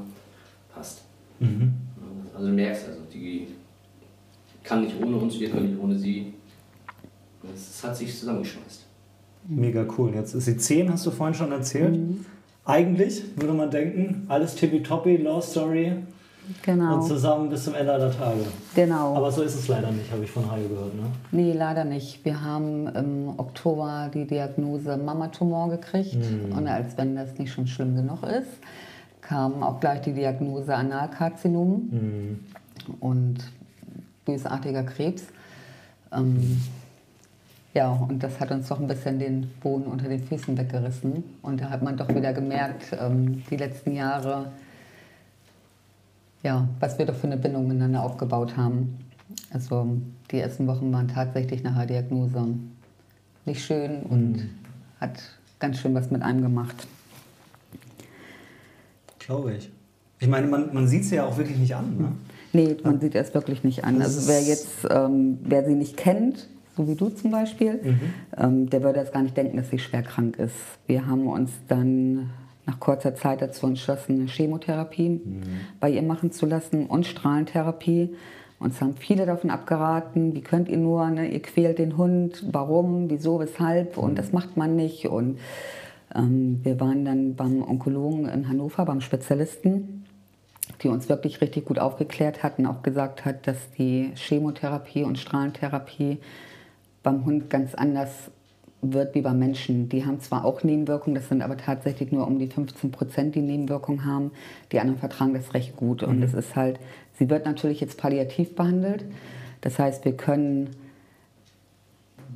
[0.74, 1.00] passt.
[1.40, 1.72] Mhm.
[2.34, 3.46] Also du merkst also, die
[4.62, 6.34] kann nicht ohne uns, wir können nicht ohne sie.
[7.54, 8.83] Es hat sich zusammengeschmeißt.
[9.46, 10.12] Mega cool.
[10.14, 11.96] Jetzt ist sie 10, hast du vorhin schon erzählt.
[11.96, 12.24] Mhm.
[12.64, 15.92] Eigentlich würde man denken, alles tippitoppi, Love Story.
[16.62, 16.96] Genau.
[16.96, 18.40] Und zusammen bis zum Ende aller Tage.
[18.74, 19.14] Genau.
[19.16, 20.94] Aber so ist es leider nicht, habe ich von Hajo gehört.
[20.94, 21.04] Ne?
[21.30, 22.24] Nee, leider nicht.
[22.24, 26.16] Wir haben im Oktober die Diagnose Mamatumor gekriegt.
[26.16, 26.56] Mhm.
[26.56, 28.50] Und als wenn das nicht schon schlimm genug ist,
[29.22, 32.40] kam auch gleich die Diagnose Analkarzinom mhm.
[33.00, 33.38] und
[34.26, 35.24] bösartiger Krebs.
[36.12, 36.60] Ähm,
[37.74, 41.24] ja, und das hat uns doch ein bisschen den Boden unter den Füßen weggerissen.
[41.42, 44.52] Und da hat man doch wieder gemerkt, ähm, die letzten Jahre,
[46.44, 48.96] ja, was wir doch für eine Bindung miteinander aufgebaut haben.
[49.52, 49.88] Also
[50.30, 52.46] die ersten Wochen waren tatsächlich nach der Diagnose
[53.44, 54.50] nicht schön und mhm.
[55.00, 55.20] hat
[55.58, 56.86] ganz schön was mit einem gemacht.
[59.18, 59.70] Glaube ich.
[60.20, 61.96] Ich meine, man, man sieht sie ja auch wirklich nicht an.
[61.98, 62.12] Ne?
[62.52, 64.00] Nee, man sieht es wirklich nicht an.
[64.00, 68.00] Also wer jetzt, ähm, wer sie nicht kennt, so wie du zum Beispiel, mhm.
[68.36, 70.56] ähm, der würde jetzt gar nicht denken, dass sie schwer krank ist.
[70.86, 72.30] Wir haben uns dann
[72.66, 75.42] nach kurzer Zeit dazu entschlossen, eine Chemotherapie mhm.
[75.80, 78.14] bei ihr machen zu lassen und Strahlentherapie.
[78.58, 81.28] Uns haben viele davon abgeraten, wie könnt ihr nur, ne?
[81.28, 84.16] ihr quält den Hund, warum, wieso, weshalb und mhm.
[84.16, 85.06] das macht man nicht.
[85.06, 85.38] Und
[86.14, 90.06] ähm, wir waren dann beim Onkologen in Hannover, beim Spezialisten,
[90.82, 96.18] die uns wirklich richtig gut aufgeklärt hatten, auch gesagt hat, dass die Chemotherapie und Strahlentherapie
[97.04, 98.10] beim Hund ganz anders
[98.82, 99.88] wird wie beim Menschen.
[99.88, 103.42] Die haben zwar auch Nebenwirkungen, das sind aber tatsächlich nur um die 15 Prozent, die
[103.42, 104.32] Nebenwirkungen haben.
[104.72, 106.02] Die anderen vertragen das recht gut.
[106.02, 106.38] Und es mhm.
[106.40, 106.80] ist halt,
[107.18, 109.04] sie wird natürlich jetzt palliativ behandelt.
[109.60, 110.70] Das heißt, wir können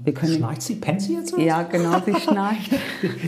[0.05, 0.77] wir können schnarcht sie?
[0.77, 1.33] Pennt sie jetzt?
[1.33, 1.43] Was?
[1.43, 2.71] Ja, genau, sie schnarcht.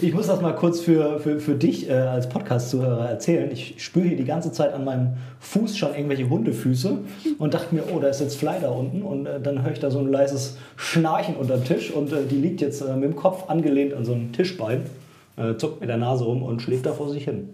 [0.00, 3.50] ich muss das mal kurz für, für, für dich äh, als Podcast-Zuhörer erzählen.
[3.50, 6.98] Ich spüre hier die ganze Zeit an meinem Fuß schon irgendwelche Hundefüße
[7.38, 9.02] und dachte mir, oh, da ist jetzt Fly da unten.
[9.02, 12.24] Und äh, dann höre ich da so ein leises Schnarchen unter dem Tisch und äh,
[12.24, 14.83] die liegt jetzt äh, mit dem Kopf angelehnt an so ein Tischbein,
[15.37, 17.50] äh, zuckt mit der Nase rum und schläft da vor sich hin.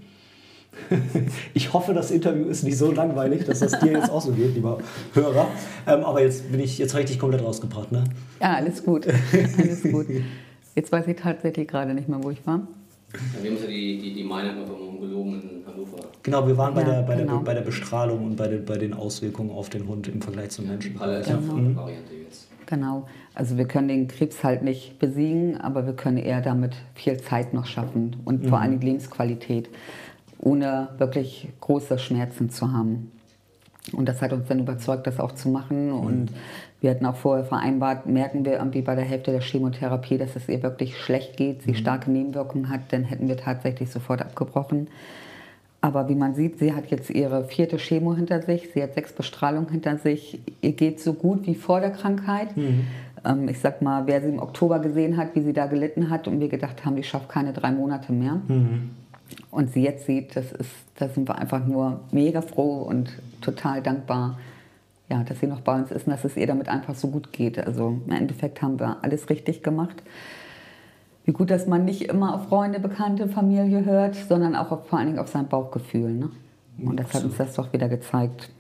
[1.54, 4.54] Ich hoffe, das Interview ist nicht so langweilig, dass das dir jetzt auch so geht,
[4.54, 4.78] lieber
[5.14, 5.48] Hörer.
[5.86, 8.04] Ähm, aber jetzt bin ich, jetzt habe ich dich komplett rausgebracht, ne?
[8.40, 9.06] Ja, alles gut.
[9.58, 10.06] Alles gut.
[10.74, 12.60] Jetzt weiß ich tatsächlich gerade nicht mehr, wo ich war.
[13.12, 15.98] Ja, wir haben ja die, die, die Meinung vom Gelogen in Hannover.
[16.22, 17.36] Genau, wir waren bei, ja, der, bei, genau.
[17.36, 20.50] der, bei der Bestrahlung und bei den, bei den Auswirkungen auf den Hund im Vergleich
[20.50, 20.94] zum Menschen.
[20.94, 21.80] Palliative genau.
[21.80, 22.48] Variante jetzt.
[22.66, 23.06] Genau.
[23.34, 27.54] Also wir können den Krebs halt nicht besiegen, aber wir können eher damit viel Zeit
[27.54, 28.48] noch schaffen und mhm.
[28.48, 29.70] vor allem Lebensqualität
[30.38, 33.12] ohne wirklich große Schmerzen zu haben.
[33.92, 35.92] Und das hat uns dann überzeugt, das auch zu machen.
[35.92, 36.30] Und
[36.80, 40.48] wir hatten auch vorher vereinbart, merken wir irgendwie bei der Hälfte der Chemotherapie, dass es
[40.48, 44.88] ihr wirklich schlecht geht, sie starke Nebenwirkungen hat, dann hätten wir tatsächlich sofort abgebrochen.
[45.80, 49.12] Aber wie man sieht, sie hat jetzt ihre vierte Chemo hinter sich, sie hat sechs
[49.12, 50.40] Bestrahlungen hinter sich.
[50.60, 52.56] Ihr geht so gut wie vor der Krankheit.
[52.56, 52.86] Mhm.
[53.24, 56.26] Ähm, ich sag mal, wer sie im Oktober gesehen hat, wie sie da gelitten hat
[56.26, 58.40] und wir gedacht haben, die schafft keine drei Monate mehr.
[58.48, 58.90] Mhm.
[59.50, 63.10] Und sie jetzt sieht, das ist, da sind wir einfach nur mega froh und
[63.40, 64.38] total dankbar,
[65.08, 67.32] ja, dass sie noch bei uns ist und dass es ihr damit einfach so gut
[67.32, 67.58] geht.
[67.58, 70.02] Also im Endeffekt haben wir alles richtig gemacht.
[71.24, 74.98] Wie gut, dass man nicht immer auf Freunde, Bekannte, Familie hört, sondern auch auf, vor
[74.98, 76.12] allen Dingen auf sein Bauchgefühl.
[76.12, 76.30] Ne?
[76.82, 78.50] Und das hat uns das doch wieder gezeigt.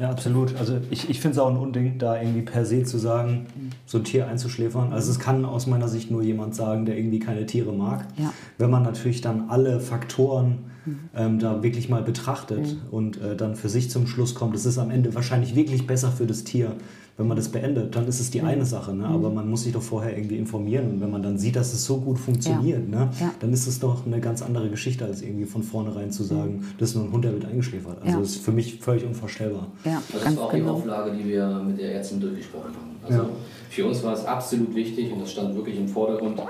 [0.00, 0.56] Ja, absolut.
[0.56, 3.46] Also ich, ich finde es auch ein Unding, da irgendwie per se zu sagen,
[3.84, 4.94] so ein Tier einzuschläfern.
[4.94, 8.06] Also es kann aus meiner Sicht nur jemand sagen, der irgendwie keine Tiere mag.
[8.16, 8.32] Ja.
[8.56, 10.70] Wenn man natürlich dann alle Faktoren
[11.14, 12.78] ähm, da wirklich mal betrachtet mhm.
[12.90, 16.10] und äh, dann für sich zum Schluss kommt, es ist am Ende wahrscheinlich wirklich besser
[16.10, 16.76] für das Tier,
[17.20, 18.48] wenn man das beendet, dann ist es die mhm.
[18.48, 18.94] eine Sache.
[18.94, 19.04] Ne?
[19.04, 19.34] Aber mhm.
[19.34, 20.90] man muss sich doch vorher irgendwie informieren.
[20.90, 22.98] Und wenn man dann sieht, dass es so gut funktioniert, ja.
[22.98, 23.10] Ne?
[23.20, 23.30] Ja.
[23.40, 26.64] dann ist es doch eine ganz andere Geschichte, als irgendwie von vornherein zu sagen, mhm.
[26.78, 27.98] das ist nur ein Hund, der wird eingeschläfert.
[28.00, 28.20] Also ja.
[28.20, 29.66] das ist für mich völlig unvorstellbar.
[29.84, 30.64] Ja, das war auch genau.
[30.64, 32.90] die Auflage, die wir mit der Ärztin durchgesprochen haben.
[33.06, 33.28] Also
[33.68, 36.40] für uns war es absolut wichtig und das stand wirklich im Vordergrund,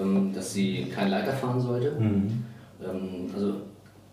[0.00, 2.00] ähm, dass sie keinen Leiter fahren sollte.
[2.00, 2.44] Mhm.
[2.82, 3.52] Ähm, also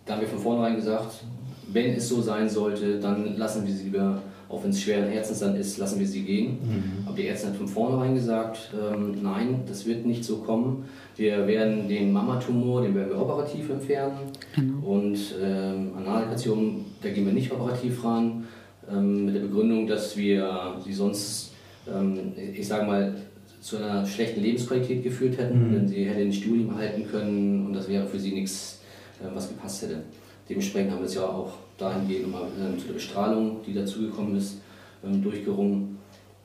[0.06, 1.24] da haben wir von vornherein gesagt,
[1.72, 4.22] wenn es so sein sollte, dann lassen wir sie lieber
[4.52, 6.60] auch wenn es schweren Herzens dann ist, lassen wir sie gehen.
[6.62, 7.08] Mhm.
[7.08, 10.86] Aber die Ärztin hat von vornherein gesagt, ähm, nein, das wird nicht so kommen.
[11.16, 14.18] Wir werden den Mamatumor, den werden wir operativ entfernen.
[14.56, 14.86] Genau.
[14.86, 18.46] Und ähm, Analkarzium, da gehen wir nicht operativ ran.
[18.92, 21.54] Ähm, mit der Begründung, dass wir sie sonst,
[21.88, 23.16] ähm, ich sage mal,
[23.62, 25.74] zu einer schlechten Lebensqualität geführt hätten, mhm.
[25.74, 28.82] denn sie hätte ein Studium halten können und das wäre für sie nichts,
[29.22, 30.02] äh, was gepasst hätte.
[30.50, 34.58] Dementsprechend haben wir es ja auch dahingehend nochmal ähm, zu der Bestrahlung, die dazugekommen ist,
[35.04, 35.98] ähm, durchgerungen.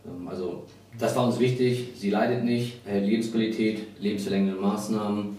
[0.07, 0.65] Ähm, also
[0.99, 1.93] das war uns wichtig.
[1.97, 5.37] Sie leidet nicht, erhält Lebensqualität, lebensverlängernde Maßnahmen.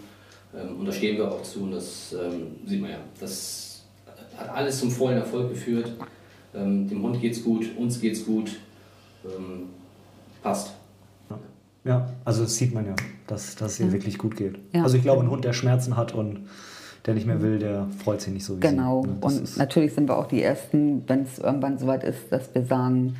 [0.78, 2.14] und da stehen wir auch zu und das
[2.64, 2.98] sieht man ja.
[3.18, 3.82] Das
[4.36, 5.90] hat alles zum vollen Erfolg geführt.
[6.54, 8.60] dem Hund geht es gut, uns geht es gut.
[10.40, 10.74] passt.
[11.84, 12.94] Ja, also das sieht man ja,
[13.26, 13.92] dass, dass es ihr ja.
[13.92, 14.58] wirklich gut geht.
[14.72, 14.84] Ja.
[14.84, 16.46] Also ich glaube, ein Hund, der Schmerzen hat und
[17.06, 19.02] der nicht mehr will, der freut sich nicht so wie Genau.
[19.02, 19.08] Sie.
[19.08, 19.16] Ne?
[19.20, 23.16] Und natürlich sind wir auch die Ersten, wenn es irgendwann soweit ist, dass wir sagen,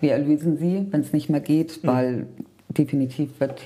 [0.00, 1.86] wir erlösen sie, wenn es nicht mehr geht, mhm.
[1.86, 2.26] weil
[2.68, 3.62] definitiv wird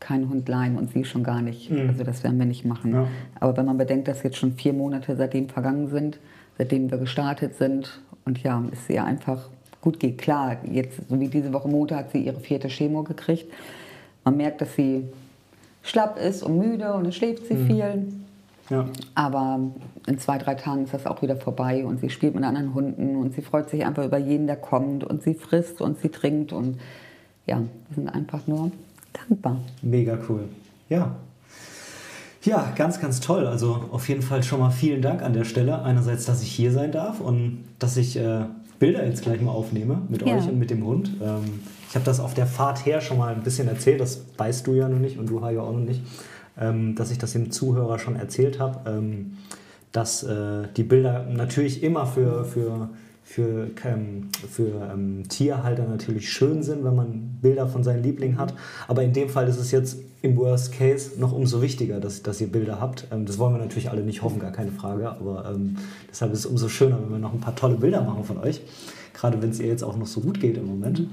[0.00, 1.70] kein Hund leihen und sie schon gar nicht.
[1.70, 1.88] Mhm.
[1.88, 2.92] Also das werden wir nicht machen.
[2.92, 3.08] Ja.
[3.40, 6.18] Aber wenn man bedenkt, dass jetzt schon vier Monate seitdem vergangen sind,
[6.58, 9.48] seitdem wir gestartet sind und ja, es ihr einfach
[9.80, 10.18] gut geht.
[10.18, 13.52] Klar, jetzt, so wie diese Woche Montag, hat sie ihre vierte Chemo gekriegt.
[14.24, 15.04] Man merkt, dass sie
[15.82, 17.66] schlapp ist und müde und es schläft sie mhm.
[17.66, 18.06] viel.
[18.70, 18.86] Ja.
[19.14, 19.60] Aber
[20.06, 23.16] in zwei, drei Tagen ist das auch wieder vorbei und sie spielt mit anderen Hunden
[23.16, 26.52] und sie freut sich einfach über jeden, der kommt und sie frisst und sie trinkt
[26.52, 26.78] und
[27.46, 28.72] ja, wir sind einfach nur
[29.12, 29.60] dankbar.
[29.82, 30.44] Mega cool.
[30.88, 31.16] Ja.
[32.42, 33.46] Ja, ganz, ganz toll.
[33.46, 35.82] Also auf jeden Fall schon mal vielen Dank an der Stelle.
[35.82, 38.44] Einerseits, dass ich hier sein darf und dass ich äh,
[38.78, 40.36] Bilder jetzt gleich mal aufnehme mit ja.
[40.36, 41.10] euch und mit dem Hund.
[41.20, 44.66] Ähm, ich habe das auf der Fahrt her schon mal ein bisschen erzählt, das weißt
[44.66, 46.02] du ja noch nicht und du ja auch noch nicht
[46.58, 49.38] ähm, dass ich das dem Zuhörer schon erzählt habe, ähm,
[49.92, 52.90] dass äh, die Bilder natürlich immer für, für,
[53.24, 58.54] für, ähm, für ähm, Tierhalter natürlich schön sind, wenn man Bilder von seinen Lieblingen hat.
[58.88, 62.40] Aber in dem Fall ist es jetzt im Worst Case noch umso wichtiger, dass, dass
[62.40, 63.06] ihr Bilder habt.
[63.10, 65.08] Ähm, das wollen wir natürlich alle nicht hoffen, gar keine Frage.
[65.08, 65.76] Aber ähm,
[66.10, 68.60] deshalb ist es umso schöner, wenn wir noch ein paar tolle Bilder machen von euch.
[69.14, 71.08] Gerade wenn es ihr jetzt auch noch so gut geht im Moment.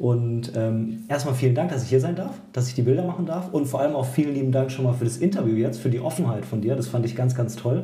[0.00, 3.26] Und ähm, erstmal vielen Dank, dass ich hier sein darf, dass ich die Bilder machen
[3.26, 5.90] darf und vor allem auch vielen lieben Dank schon mal für das Interview jetzt, für
[5.90, 6.74] die Offenheit von dir.
[6.74, 7.82] Das fand ich ganz, ganz toll.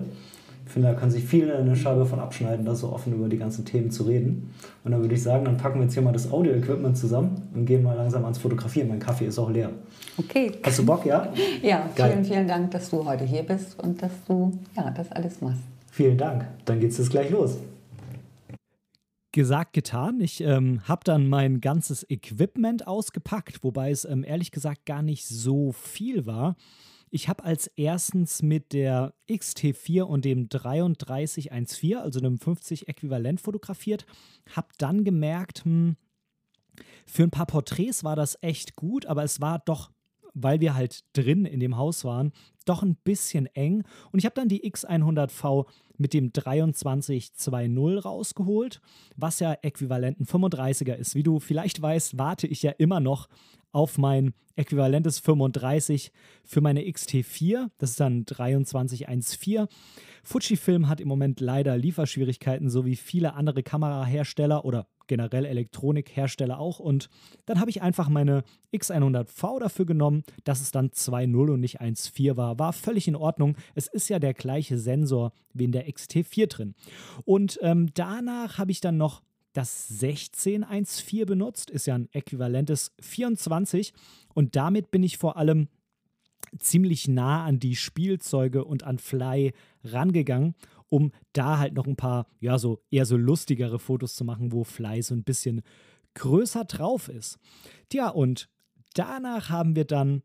[0.64, 3.36] Ich finde, da kann sich viele eine Scheibe von abschneiden, da so offen über die
[3.36, 4.54] ganzen Themen zu reden.
[4.82, 7.66] Und dann würde ich sagen, dann packen wir jetzt hier mal das Audio-Equipment zusammen und
[7.66, 8.88] gehen mal langsam ans Fotografieren.
[8.88, 9.68] Mein Kaffee ist auch leer.
[10.16, 10.52] Okay.
[10.62, 11.30] Hast du Bock, ja?
[11.62, 12.12] Ja, Geil.
[12.12, 15.60] vielen, vielen Dank, dass du heute hier bist und dass du ja, das alles machst.
[15.90, 16.46] Vielen Dank.
[16.64, 17.58] Dann geht es jetzt gleich los
[19.36, 20.18] gesagt, getan.
[20.20, 25.26] Ich ähm, habe dann mein ganzes Equipment ausgepackt, wobei es ähm, ehrlich gesagt gar nicht
[25.26, 26.56] so viel war.
[27.10, 34.06] Ich habe als erstens mit der XT4 und dem 3314, also dem 50 Äquivalent fotografiert,
[34.56, 35.96] habe dann gemerkt, hm,
[37.04, 39.90] für ein paar Porträts war das echt gut, aber es war doch
[40.36, 42.32] weil wir halt drin in dem Haus waren,
[42.66, 43.84] doch ein bisschen eng.
[44.12, 45.66] Und ich habe dann die X100V
[45.98, 48.80] mit dem 2320 rausgeholt,
[49.16, 51.14] was ja äquivalent ein 35er ist.
[51.14, 53.28] Wie du vielleicht weißt, warte ich ja immer noch
[53.72, 56.12] auf mein äquivalentes 35
[56.44, 57.68] für meine XT4.
[57.78, 59.66] Das ist dann 2314.
[60.22, 66.78] Fujifilm hat im Moment leider Lieferschwierigkeiten, so wie viele andere Kamerahersteller oder generell Elektronikhersteller auch.
[66.78, 67.08] Und
[67.44, 72.36] dann habe ich einfach meine X100V dafür genommen, dass es dann 2.0 und nicht 1.4
[72.36, 72.58] war.
[72.58, 73.56] War völlig in Ordnung.
[73.74, 76.74] Es ist ja der gleiche Sensor wie in der XT4 drin.
[77.24, 83.94] Und ähm, danach habe ich dann noch das 1614 benutzt, ist ja ein äquivalentes 24
[84.34, 85.68] und damit bin ich vor allem
[86.58, 90.54] ziemlich nah an die Spielzeuge und an Fly rangegangen
[90.88, 94.64] um da halt noch ein paar, ja, so eher so lustigere Fotos zu machen, wo
[94.64, 95.62] Fly so ein bisschen
[96.14, 97.38] größer drauf ist.
[97.88, 98.48] Tja, und
[98.94, 100.22] danach haben wir dann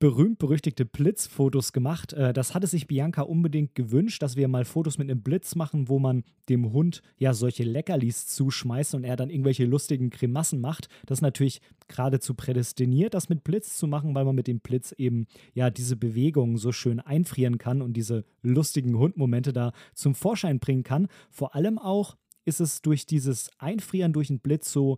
[0.00, 2.14] berühmt-berüchtigte Blitzfotos gemacht.
[2.14, 5.88] Äh, das hatte sich Bianca unbedingt gewünscht, dass wir mal Fotos mit einem Blitz machen,
[5.88, 10.88] wo man dem Hund ja solche Leckerlis zuschmeißt und er dann irgendwelche lustigen Grimassen macht.
[11.06, 14.92] Das ist natürlich geradezu prädestiniert, das mit Blitz zu machen, weil man mit dem Blitz
[14.92, 20.60] eben ja diese Bewegungen so schön einfrieren kann und diese lustigen Hundmomente da zum Vorschein
[20.60, 21.08] bringen kann.
[21.30, 24.96] Vor allem auch ist es durch dieses Einfrieren durch einen Blitz so,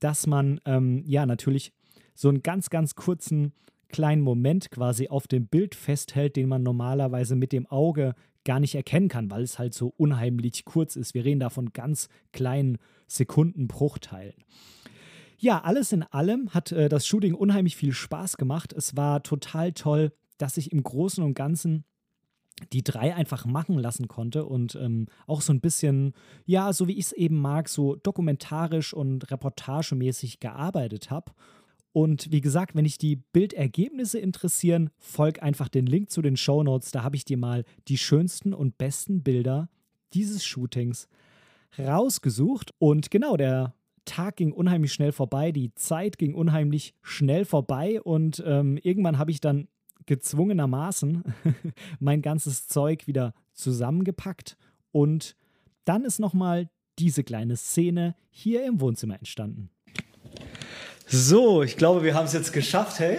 [0.00, 1.72] dass man ähm, ja natürlich
[2.14, 3.52] so einen ganz, ganz kurzen
[3.92, 8.74] kleinen Moment quasi auf dem Bild festhält, den man normalerweise mit dem Auge gar nicht
[8.74, 11.14] erkennen kann, weil es halt so unheimlich kurz ist.
[11.14, 14.34] Wir reden da von ganz kleinen Sekundenbruchteilen.
[15.38, 18.72] Ja, alles in allem hat äh, das Shooting unheimlich viel Spaß gemacht.
[18.72, 21.84] Es war total toll, dass ich im Großen und Ganzen
[22.72, 26.12] die drei einfach machen lassen konnte und ähm, auch so ein bisschen,
[26.44, 31.32] ja, so wie ich es eben mag, so dokumentarisch und reportagemäßig gearbeitet habe.
[31.92, 36.62] Und wie gesagt, wenn dich die Bildergebnisse interessieren, folg einfach den Link zu den Show
[36.62, 36.90] Notes.
[36.90, 39.68] Da habe ich dir mal die schönsten und besten Bilder
[40.14, 41.08] dieses Shootings
[41.78, 42.72] rausgesucht.
[42.78, 43.74] Und genau, der
[44.04, 49.30] Tag ging unheimlich schnell vorbei, die Zeit ging unheimlich schnell vorbei und ähm, irgendwann habe
[49.30, 49.68] ich dann
[50.06, 51.22] gezwungenermaßen
[52.00, 54.56] mein ganzes Zeug wieder zusammengepackt
[54.90, 55.36] und
[55.84, 59.70] dann ist nochmal diese kleine Szene hier im Wohnzimmer entstanden.
[61.14, 63.18] So, ich glaube, wir haben es jetzt geschafft, hey?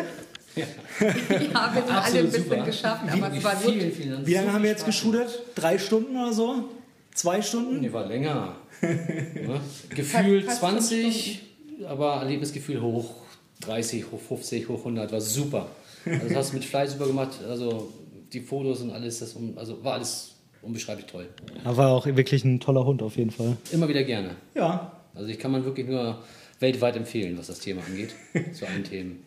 [0.55, 0.65] Ja,
[0.99, 2.63] ja wir haben alle ein bisschen super.
[2.63, 3.71] geschafft, aber es war gut.
[3.71, 5.43] Vielen, vielen Wie lange haben wir jetzt geschudert?
[5.53, 6.69] Drei Stunden oder so?
[7.13, 7.81] Zwei Stunden?
[7.81, 8.55] Nee, war länger.
[9.89, 11.43] Gefühl 20,
[11.87, 13.13] aber Erlebnisgefühl hoch
[13.61, 15.11] 30, hoch 50, hoch 100.
[15.11, 15.67] War super.
[16.03, 17.41] Also das hast du mit Fleiß super gemacht.
[17.47, 17.93] Also
[18.33, 20.31] die Fotos und alles, das also war alles
[20.63, 21.27] unbeschreiblich toll.
[21.63, 23.55] Er war auch wirklich ein toller Hund auf jeden Fall.
[23.71, 24.31] Immer wieder gerne.
[24.55, 24.93] Ja.
[25.13, 26.23] Also ich kann man wirklich nur
[26.63, 28.15] weltweit empfehlen, was das Thema angeht,
[28.53, 29.23] zu allen Themen.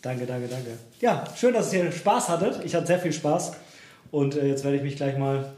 [0.00, 0.70] Danke, danke, danke.
[1.00, 2.64] Ja, schön, dass ihr Spaß hattet.
[2.64, 3.52] Ich hatte sehr viel Spaß.
[4.10, 5.52] Und äh, jetzt werde ich mich gleich mal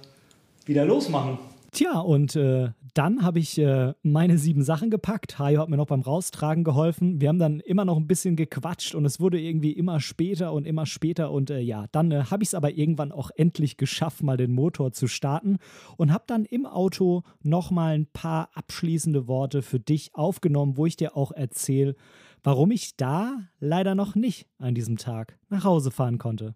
[0.66, 1.38] wieder losmachen.
[1.70, 5.38] Tja, und äh, dann habe ich äh, meine sieben Sachen gepackt.
[5.38, 7.20] Hajo hat mir noch beim Raustragen geholfen.
[7.20, 10.66] Wir haben dann immer noch ein bisschen gequatscht und es wurde irgendwie immer später und
[10.66, 11.30] immer später.
[11.30, 14.52] Und äh, ja, dann äh, habe ich es aber irgendwann auch endlich geschafft, mal den
[14.52, 15.58] Motor zu starten
[15.96, 20.96] und habe dann im Auto nochmal ein paar abschließende Worte für dich aufgenommen, wo ich
[20.96, 21.96] dir auch erzähle,
[22.42, 26.54] warum ich da leider noch nicht an diesem Tag nach Hause fahren konnte.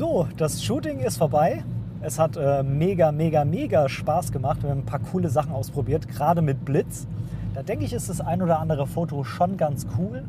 [0.00, 1.62] So, das Shooting ist vorbei.
[2.00, 4.62] Es hat äh, mega, mega, mega Spaß gemacht.
[4.62, 7.06] Wir haben ein paar coole Sachen ausprobiert, gerade mit Blitz.
[7.52, 10.24] Da denke ich, ist das ein oder andere Foto schon ganz cool.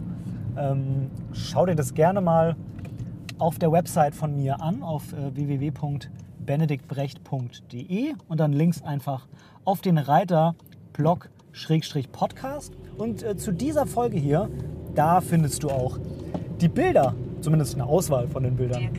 [0.57, 2.57] Ähm, schau dir das gerne mal
[3.39, 9.25] auf der Website von mir an, auf äh, www.benediktbrecht.de und dann links einfach
[9.63, 10.53] auf den Reiter
[10.91, 12.73] Blog-Podcast.
[12.97, 14.49] Und äh, zu dieser Folge hier,
[14.95, 15.97] da findest du auch
[16.59, 18.89] die Bilder zumindest eine Auswahl von den Bildern,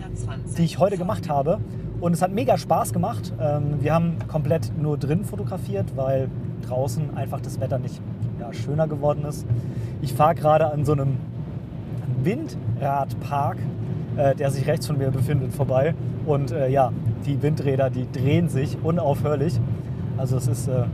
[0.59, 1.59] die ich heute gemacht habe.
[2.01, 3.33] Und es hat mega Spaß gemacht.
[3.41, 6.29] Ähm, wir haben komplett nur drin fotografiert, weil
[6.67, 8.01] draußen einfach das Wetter nicht
[8.41, 9.47] ja, schöner geworden ist.
[10.01, 11.17] Ich fahre gerade an so einem
[12.23, 13.59] Windradpark,
[14.17, 15.95] äh, der sich rechts von mir befindet, vorbei.
[16.27, 16.93] Und äh, ja,
[17.25, 19.61] die Windräder, die drehen sich unaufhörlich.
[20.19, 20.85] Also es ist, äh,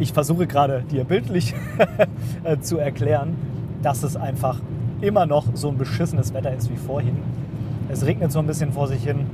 [0.00, 1.54] ich versuche gerade dir bildlich
[2.60, 3.36] zu erklären,
[3.82, 4.58] dass es einfach
[5.04, 7.16] immer noch so ein beschissenes Wetter ist wie vorhin.
[7.88, 9.26] Es regnet so ein bisschen vor sich hin.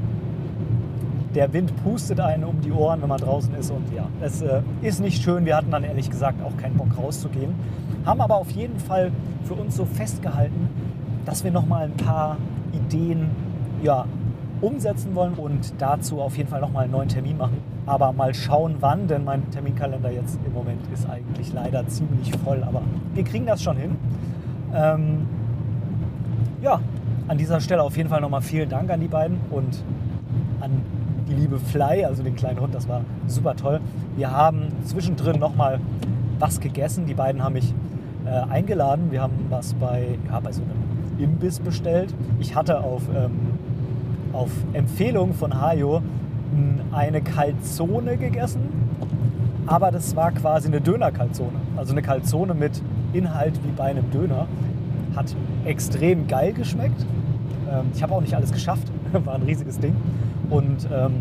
[1.34, 3.70] Der Wind pustet einen um die Ohren, wenn man draußen ist.
[3.70, 5.44] Und ja, es äh, ist nicht schön.
[5.44, 7.54] Wir hatten dann ehrlich gesagt auch keinen Bock rauszugehen.
[8.04, 9.12] Haben aber auf jeden Fall
[9.44, 10.68] für uns so festgehalten,
[11.24, 12.36] dass wir noch mal ein paar
[12.72, 13.30] Ideen
[13.82, 14.06] ja,
[14.60, 17.58] umsetzen wollen und dazu auf jeden Fall nochmal einen neuen Termin machen.
[17.86, 22.62] Aber mal schauen, wann, denn mein Terminkalender jetzt im Moment ist eigentlich leider ziemlich voll.
[22.64, 22.82] Aber
[23.14, 23.96] wir kriegen das schon hin.
[24.74, 25.26] Ähm,
[26.62, 26.80] ja,
[27.28, 29.82] an dieser Stelle auf jeden Fall nochmal vielen Dank an die beiden und
[30.60, 30.82] an
[31.28, 32.74] die liebe Fly, also den kleinen Hund.
[32.74, 33.80] Das war super toll.
[34.16, 35.80] Wir haben zwischendrin nochmal
[36.38, 37.06] was gegessen.
[37.06, 37.72] Die beiden haben mich
[38.26, 39.10] äh, eingeladen.
[39.10, 42.14] Wir haben was bei, ja, bei so einem Imbiss bestellt.
[42.40, 43.32] Ich hatte auf, ähm,
[44.32, 46.02] auf Empfehlung von Hajo
[46.92, 48.60] eine Kalzone gegessen,
[49.66, 51.60] aber das war quasi eine Döner-Kalzone.
[51.76, 52.82] Also eine Kalzone mit
[53.12, 54.46] Inhalt wie bei einem Döner.
[55.16, 55.34] Hat
[55.64, 57.04] extrem geil geschmeckt.
[57.70, 59.96] Ähm, ich habe auch nicht alles geschafft, war ein riesiges Ding.
[60.48, 61.14] Und ähm,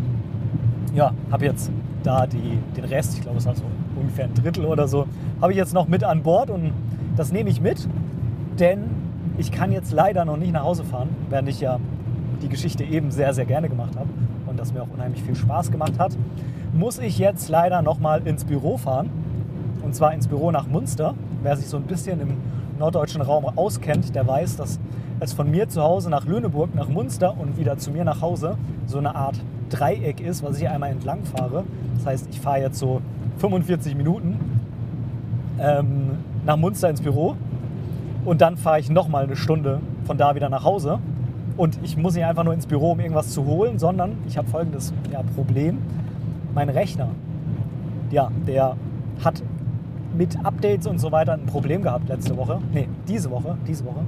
[0.94, 1.70] ja, habe jetzt
[2.02, 3.62] da die, den Rest, ich glaube es war so
[3.96, 5.06] ungefähr ein Drittel oder so,
[5.40, 6.72] habe ich jetzt noch mit an Bord und
[7.16, 7.86] das nehme ich mit,
[8.58, 8.84] denn
[9.38, 11.78] ich kann jetzt leider noch nicht nach Hause fahren, während ich ja
[12.42, 14.08] die Geschichte eben sehr, sehr gerne gemacht habe
[14.46, 16.16] und das mir auch unheimlich viel Spaß gemacht hat,
[16.72, 19.10] muss ich jetzt leider nochmal ins Büro fahren.
[19.82, 21.14] Und zwar ins Büro nach Munster.
[21.42, 22.36] Wer sich so ein bisschen im
[22.80, 24.80] norddeutschen Raum auskennt, der weiß, dass
[25.20, 28.56] es von mir zu Hause nach Lüneburg, nach Munster und wieder zu mir nach Hause
[28.86, 29.36] so eine Art
[29.68, 31.64] Dreieck ist, was ich einmal entlang fahre.
[31.96, 33.00] Das heißt, ich fahre jetzt so
[33.38, 34.40] 45 Minuten
[35.60, 37.36] ähm, nach Munster ins Büro
[38.24, 40.98] und dann fahre ich nochmal eine Stunde von da wieder nach Hause.
[41.56, 44.48] Und ich muss nicht einfach nur ins Büro, um irgendwas zu holen, sondern ich habe
[44.48, 45.78] folgendes ja, Problem.
[46.54, 47.08] Mein Rechner,
[48.10, 48.76] ja, der
[49.22, 49.42] hat
[50.16, 52.58] mit Updates und so weiter ein Problem gehabt letzte Woche.
[52.72, 54.04] Nee, diese Woche, diese Woche.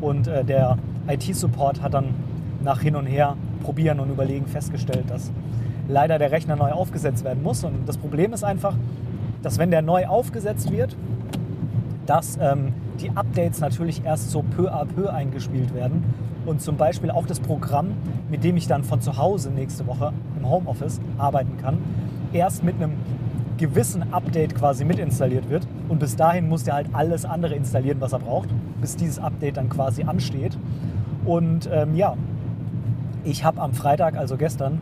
[0.00, 0.78] Und äh, der
[1.08, 2.14] IT-Support hat dann
[2.62, 5.30] nach hin und her probieren und überlegen festgestellt, dass
[5.88, 7.64] leider der Rechner neu aufgesetzt werden muss.
[7.64, 8.74] Und das Problem ist einfach,
[9.42, 10.96] dass wenn der neu aufgesetzt wird,
[12.06, 16.04] dass ähm, die Updates natürlich erst so peu à peu eingespielt werden
[16.46, 17.88] und zum Beispiel auch das Programm,
[18.30, 21.78] mit dem ich dann von zu Hause nächste Woche im Homeoffice arbeiten kann,
[22.32, 22.92] erst mit einem
[23.60, 25.66] gewissen Update quasi mitinstalliert wird.
[25.88, 28.48] Und bis dahin muss der halt alles andere installieren, was er braucht,
[28.80, 30.56] bis dieses Update dann quasi ansteht.
[31.26, 32.16] Und ähm, ja,
[33.22, 34.80] ich habe am Freitag, also gestern,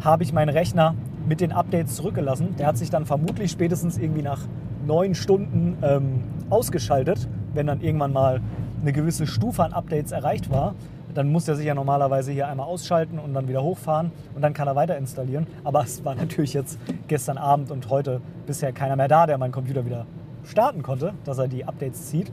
[0.00, 0.94] habe ich meinen Rechner
[1.28, 2.56] mit den Updates zurückgelassen.
[2.58, 4.40] Der hat sich dann vermutlich spätestens irgendwie nach
[4.86, 8.40] neun Stunden ähm, ausgeschaltet, wenn dann irgendwann mal
[8.82, 10.74] eine gewisse Stufe an Updates erreicht war.
[11.16, 14.52] Dann muss er sich ja normalerweise hier einmal ausschalten und dann wieder hochfahren und dann
[14.52, 15.46] kann er weiter installieren.
[15.64, 19.52] Aber es war natürlich jetzt gestern Abend und heute bisher keiner mehr da, der meinen
[19.52, 20.04] Computer wieder
[20.44, 22.30] starten konnte, dass er die Updates zieht.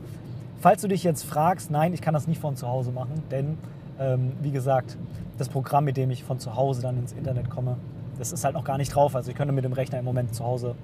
[0.60, 3.56] Falls du dich jetzt fragst, nein, ich kann das nicht von zu Hause machen, denn
[3.98, 4.98] ähm, wie gesagt,
[5.38, 7.78] das Programm, mit dem ich von zu Hause dann ins Internet komme,
[8.18, 9.16] das ist halt noch gar nicht drauf.
[9.16, 10.74] Also ich könnte mit dem Rechner im Moment zu Hause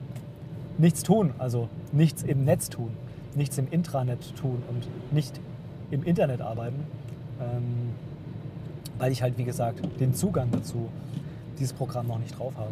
[0.79, 2.93] nichts tun, also nichts im Netz tun,
[3.35, 5.39] nichts im Intranet tun und nicht
[5.91, 6.87] im Internet arbeiten,
[7.41, 7.95] ähm,
[8.99, 10.89] weil ich halt, wie gesagt, den Zugang dazu,
[11.59, 12.71] dieses Programm noch nicht drauf habe.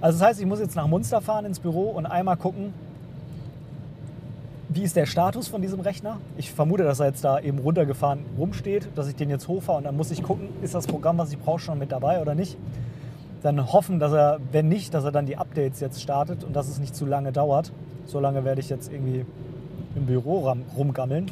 [0.00, 2.72] Also das heißt, ich muss jetzt nach Munster fahren ins Büro und einmal gucken,
[4.68, 6.18] wie ist der Status von diesem Rechner?
[6.36, 9.84] Ich vermute, dass er jetzt da eben runtergefahren rumsteht, dass ich den jetzt hochfahre und
[9.84, 12.58] dann muss ich gucken, ist das Programm, was ich brauche, schon mit dabei oder nicht.
[13.42, 16.68] Dann hoffen, dass er, wenn nicht, dass er dann die Updates jetzt startet und dass
[16.68, 17.72] es nicht zu lange dauert.
[18.04, 19.24] So lange werde ich jetzt irgendwie
[19.94, 21.30] im Büro rumgammeln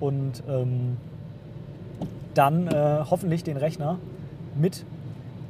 [0.00, 0.96] und ähm,
[2.34, 3.98] dann äh, hoffentlich den Rechner
[4.56, 4.84] mit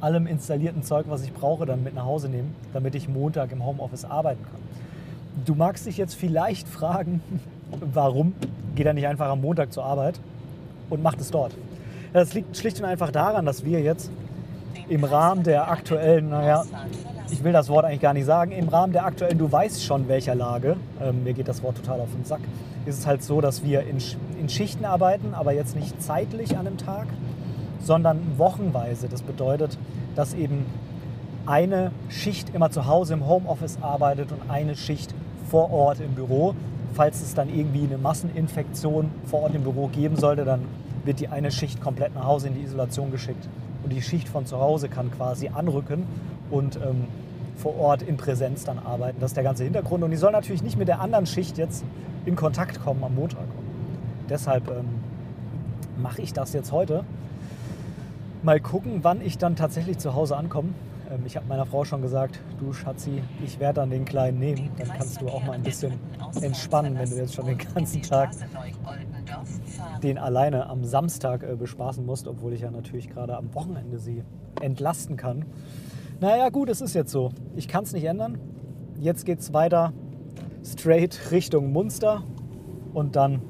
[0.01, 3.65] allem installierten Zeug, was ich brauche, dann mit nach Hause nehmen, damit ich Montag im
[3.65, 4.61] Homeoffice arbeiten kann.
[5.45, 7.21] Du magst dich jetzt vielleicht fragen,
[7.93, 8.33] warum
[8.75, 10.19] geht er nicht einfach am Montag zur Arbeit
[10.89, 11.53] und macht es dort?
[12.13, 14.09] Das liegt schlicht und einfach daran, dass wir jetzt
[14.87, 16.63] im Rahmen der aktuellen, naja,
[17.31, 20.07] ich will das Wort eigentlich gar nicht sagen, im Rahmen der aktuellen, du weißt schon
[20.07, 22.41] welcher Lage, ähm, mir geht das Wort total auf den Sack,
[22.85, 23.97] ist es halt so, dass wir in,
[24.39, 27.07] in Schichten arbeiten, aber jetzt nicht zeitlich an einem Tag,
[27.81, 29.07] sondern wochenweise.
[29.07, 29.77] Das bedeutet,
[30.15, 30.65] dass eben
[31.45, 35.13] eine Schicht immer zu Hause im Homeoffice arbeitet und eine Schicht
[35.49, 36.55] vor Ort im Büro.
[36.93, 40.61] Falls es dann irgendwie eine Masseninfektion vor Ort im Büro geben sollte, dann
[41.03, 43.47] wird die eine Schicht komplett nach Hause in die Isolation geschickt.
[43.83, 46.07] Und die Schicht von zu Hause kann quasi anrücken
[46.49, 47.05] und ähm,
[47.57, 49.17] vor Ort in Präsenz dann arbeiten.
[49.19, 50.03] Das ist der ganze Hintergrund.
[50.03, 51.83] Und die soll natürlich nicht mit der anderen Schicht jetzt
[52.25, 53.41] in Kontakt kommen am Montag.
[53.41, 54.85] Und deshalb ähm,
[56.01, 57.03] mache ich das jetzt heute.
[58.43, 60.69] Mal gucken, wann ich dann tatsächlich zu Hause ankomme.
[61.09, 64.69] Ähm, ich habe meiner Frau schon gesagt, du Schatzi, ich werde dann den Kleinen nehmen.
[64.77, 65.93] Dann kannst du auch mal ein bisschen
[66.41, 68.31] entspannen, wenn du jetzt schon den ganzen Tag
[70.01, 74.23] den alleine am Samstag äh, bespaßen musst, obwohl ich ja natürlich gerade am Wochenende sie
[74.61, 75.45] entlasten kann.
[76.19, 77.31] Naja gut, es ist jetzt so.
[77.55, 78.37] Ich kann es nicht ändern.
[78.97, 79.91] Jetzt geht es weiter
[80.65, 82.23] straight Richtung Munster
[82.93, 83.41] und dann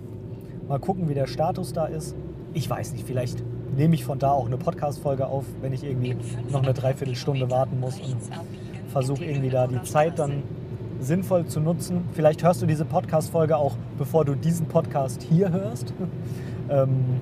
[0.67, 2.15] mal gucken, wie der Status da ist.
[2.53, 3.43] Ich weiß nicht, vielleicht
[3.75, 6.15] nehme ich von da auch eine Podcast-Folge auf, wenn ich irgendwie
[6.51, 8.17] noch eine Dreiviertelstunde warten muss und
[8.89, 10.43] versuche irgendwie da die Zeit dann
[10.99, 12.05] sinnvoll zu nutzen.
[12.13, 15.93] Vielleicht hörst du diese Podcast-Folge auch, bevor du diesen Podcast hier hörst.
[16.69, 17.21] ähm,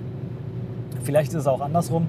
[1.03, 2.07] vielleicht ist es auch andersrum.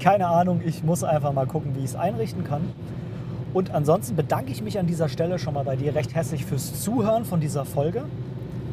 [0.00, 2.62] Keine Ahnung, ich muss einfach mal gucken, wie ich es einrichten kann.
[3.54, 6.82] Und ansonsten bedanke ich mich an dieser Stelle schon mal bei dir recht herzlich fürs
[6.82, 8.04] Zuhören von dieser Folge.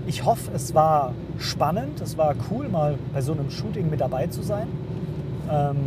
[0.08, 4.28] Ich hoffe, es war spannend, es war cool, mal bei so einem Shooting mit dabei
[4.28, 4.68] zu sein.
[5.52, 5.78] Ähm,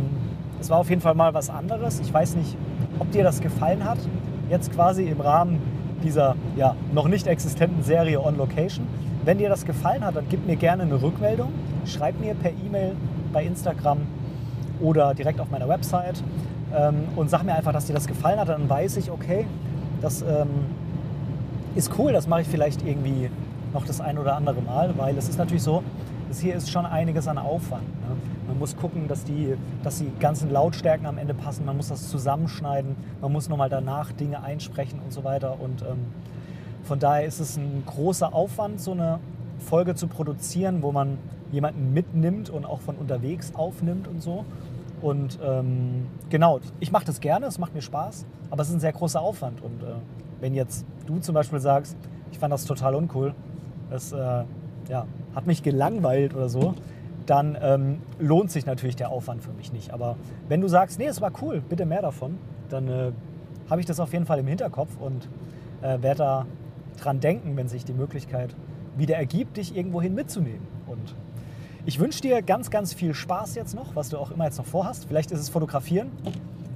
[0.61, 1.99] es war auf jeden Fall mal was anderes.
[1.99, 2.55] Ich weiß nicht,
[2.99, 3.97] ob dir das gefallen hat.
[4.49, 5.59] Jetzt quasi im Rahmen
[6.03, 8.87] dieser ja, noch nicht existenten Serie On Location.
[9.25, 11.51] Wenn dir das gefallen hat, dann gib mir gerne eine Rückmeldung.
[11.85, 12.95] Schreib mir per E-Mail
[13.31, 13.99] bei Instagram
[14.79, 16.23] oder direkt auf meiner Website
[16.75, 18.49] ähm, und sag mir einfach, dass dir das gefallen hat.
[18.49, 19.45] Dann weiß ich, okay,
[20.01, 20.49] das ähm,
[21.75, 23.29] ist cool, das mache ich vielleicht irgendwie
[23.73, 25.83] noch das ein oder andere Mal, weil es ist natürlich so,
[26.29, 27.83] es hier ist schon einiges an Aufwand.
[28.01, 28.15] Ne?
[28.47, 31.65] Man muss gucken, dass die, dass die ganzen Lautstärken am Ende passen.
[31.65, 32.95] Man muss das zusammenschneiden.
[33.21, 35.59] Man muss nochmal danach Dinge einsprechen und so weiter.
[35.59, 36.05] Und ähm,
[36.83, 39.19] von daher ist es ein großer Aufwand, so eine
[39.59, 41.17] Folge zu produzieren, wo man
[41.51, 44.43] jemanden mitnimmt und auch von unterwegs aufnimmt und so.
[45.03, 48.79] Und ähm, genau, ich mache das gerne, es macht mir Spaß, aber es ist ein
[48.79, 49.61] sehr großer Aufwand.
[49.61, 49.87] Und äh,
[50.39, 51.97] wenn jetzt du zum Beispiel sagst,
[52.31, 53.35] ich fand das total uncool,
[53.91, 54.43] es äh,
[54.87, 56.73] ja, hat mich gelangweilt oder so,
[57.25, 59.91] dann ähm, lohnt sich natürlich der Aufwand für mich nicht.
[59.91, 60.15] Aber
[60.47, 62.37] wenn du sagst, nee, es war cool, bitte mehr davon,
[62.69, 63.11] dann äh,
[63.69, 65.27] habe ich das auf jeden Fall im Hinterkopf und
[65.81, 66.45] äh, werde da
[66.97, 68.55] dran denken, wenn sich die Möglichkeit
[68.95, 70.65] wieder ergibt, dich irgendwohin mitzunehmen.
[70.87, 71.13] Und
[71.85, 74.65] ich wünsche dir ganz, ganz viel Spaß jetzt noch, was du auch immer jetzt noch
[74.65, 75.05] vorhast.
[75.07, 76.11] Vielleicht ist es Fotografieren.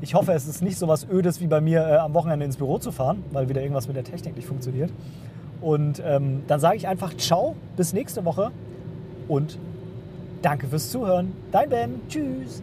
[0.01, 2.57] Ich hoffe, es ist nicht so was Ödes wie bei mir äh, am Wochenende ins
[2.57, 4.91] Büro zu fahren, weil wieder irgendwas mit der Technik nicht funktioniert.
[5.61, 8.51] Und ähm, dann sage ich einfach Ciao, bis nächste Woche
[9.27, 9.57] und
[10.41, 11.31] danke fürs Zuhören.
[11.51, 12.01] Dein Ben.
[12.09, 12.61] Tschüss.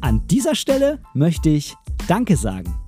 [0.00, 1.74] An dieser Stelle möchte ich
[2.06, 2.87] Danke sagen.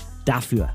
[0.25, 0.69] dafür.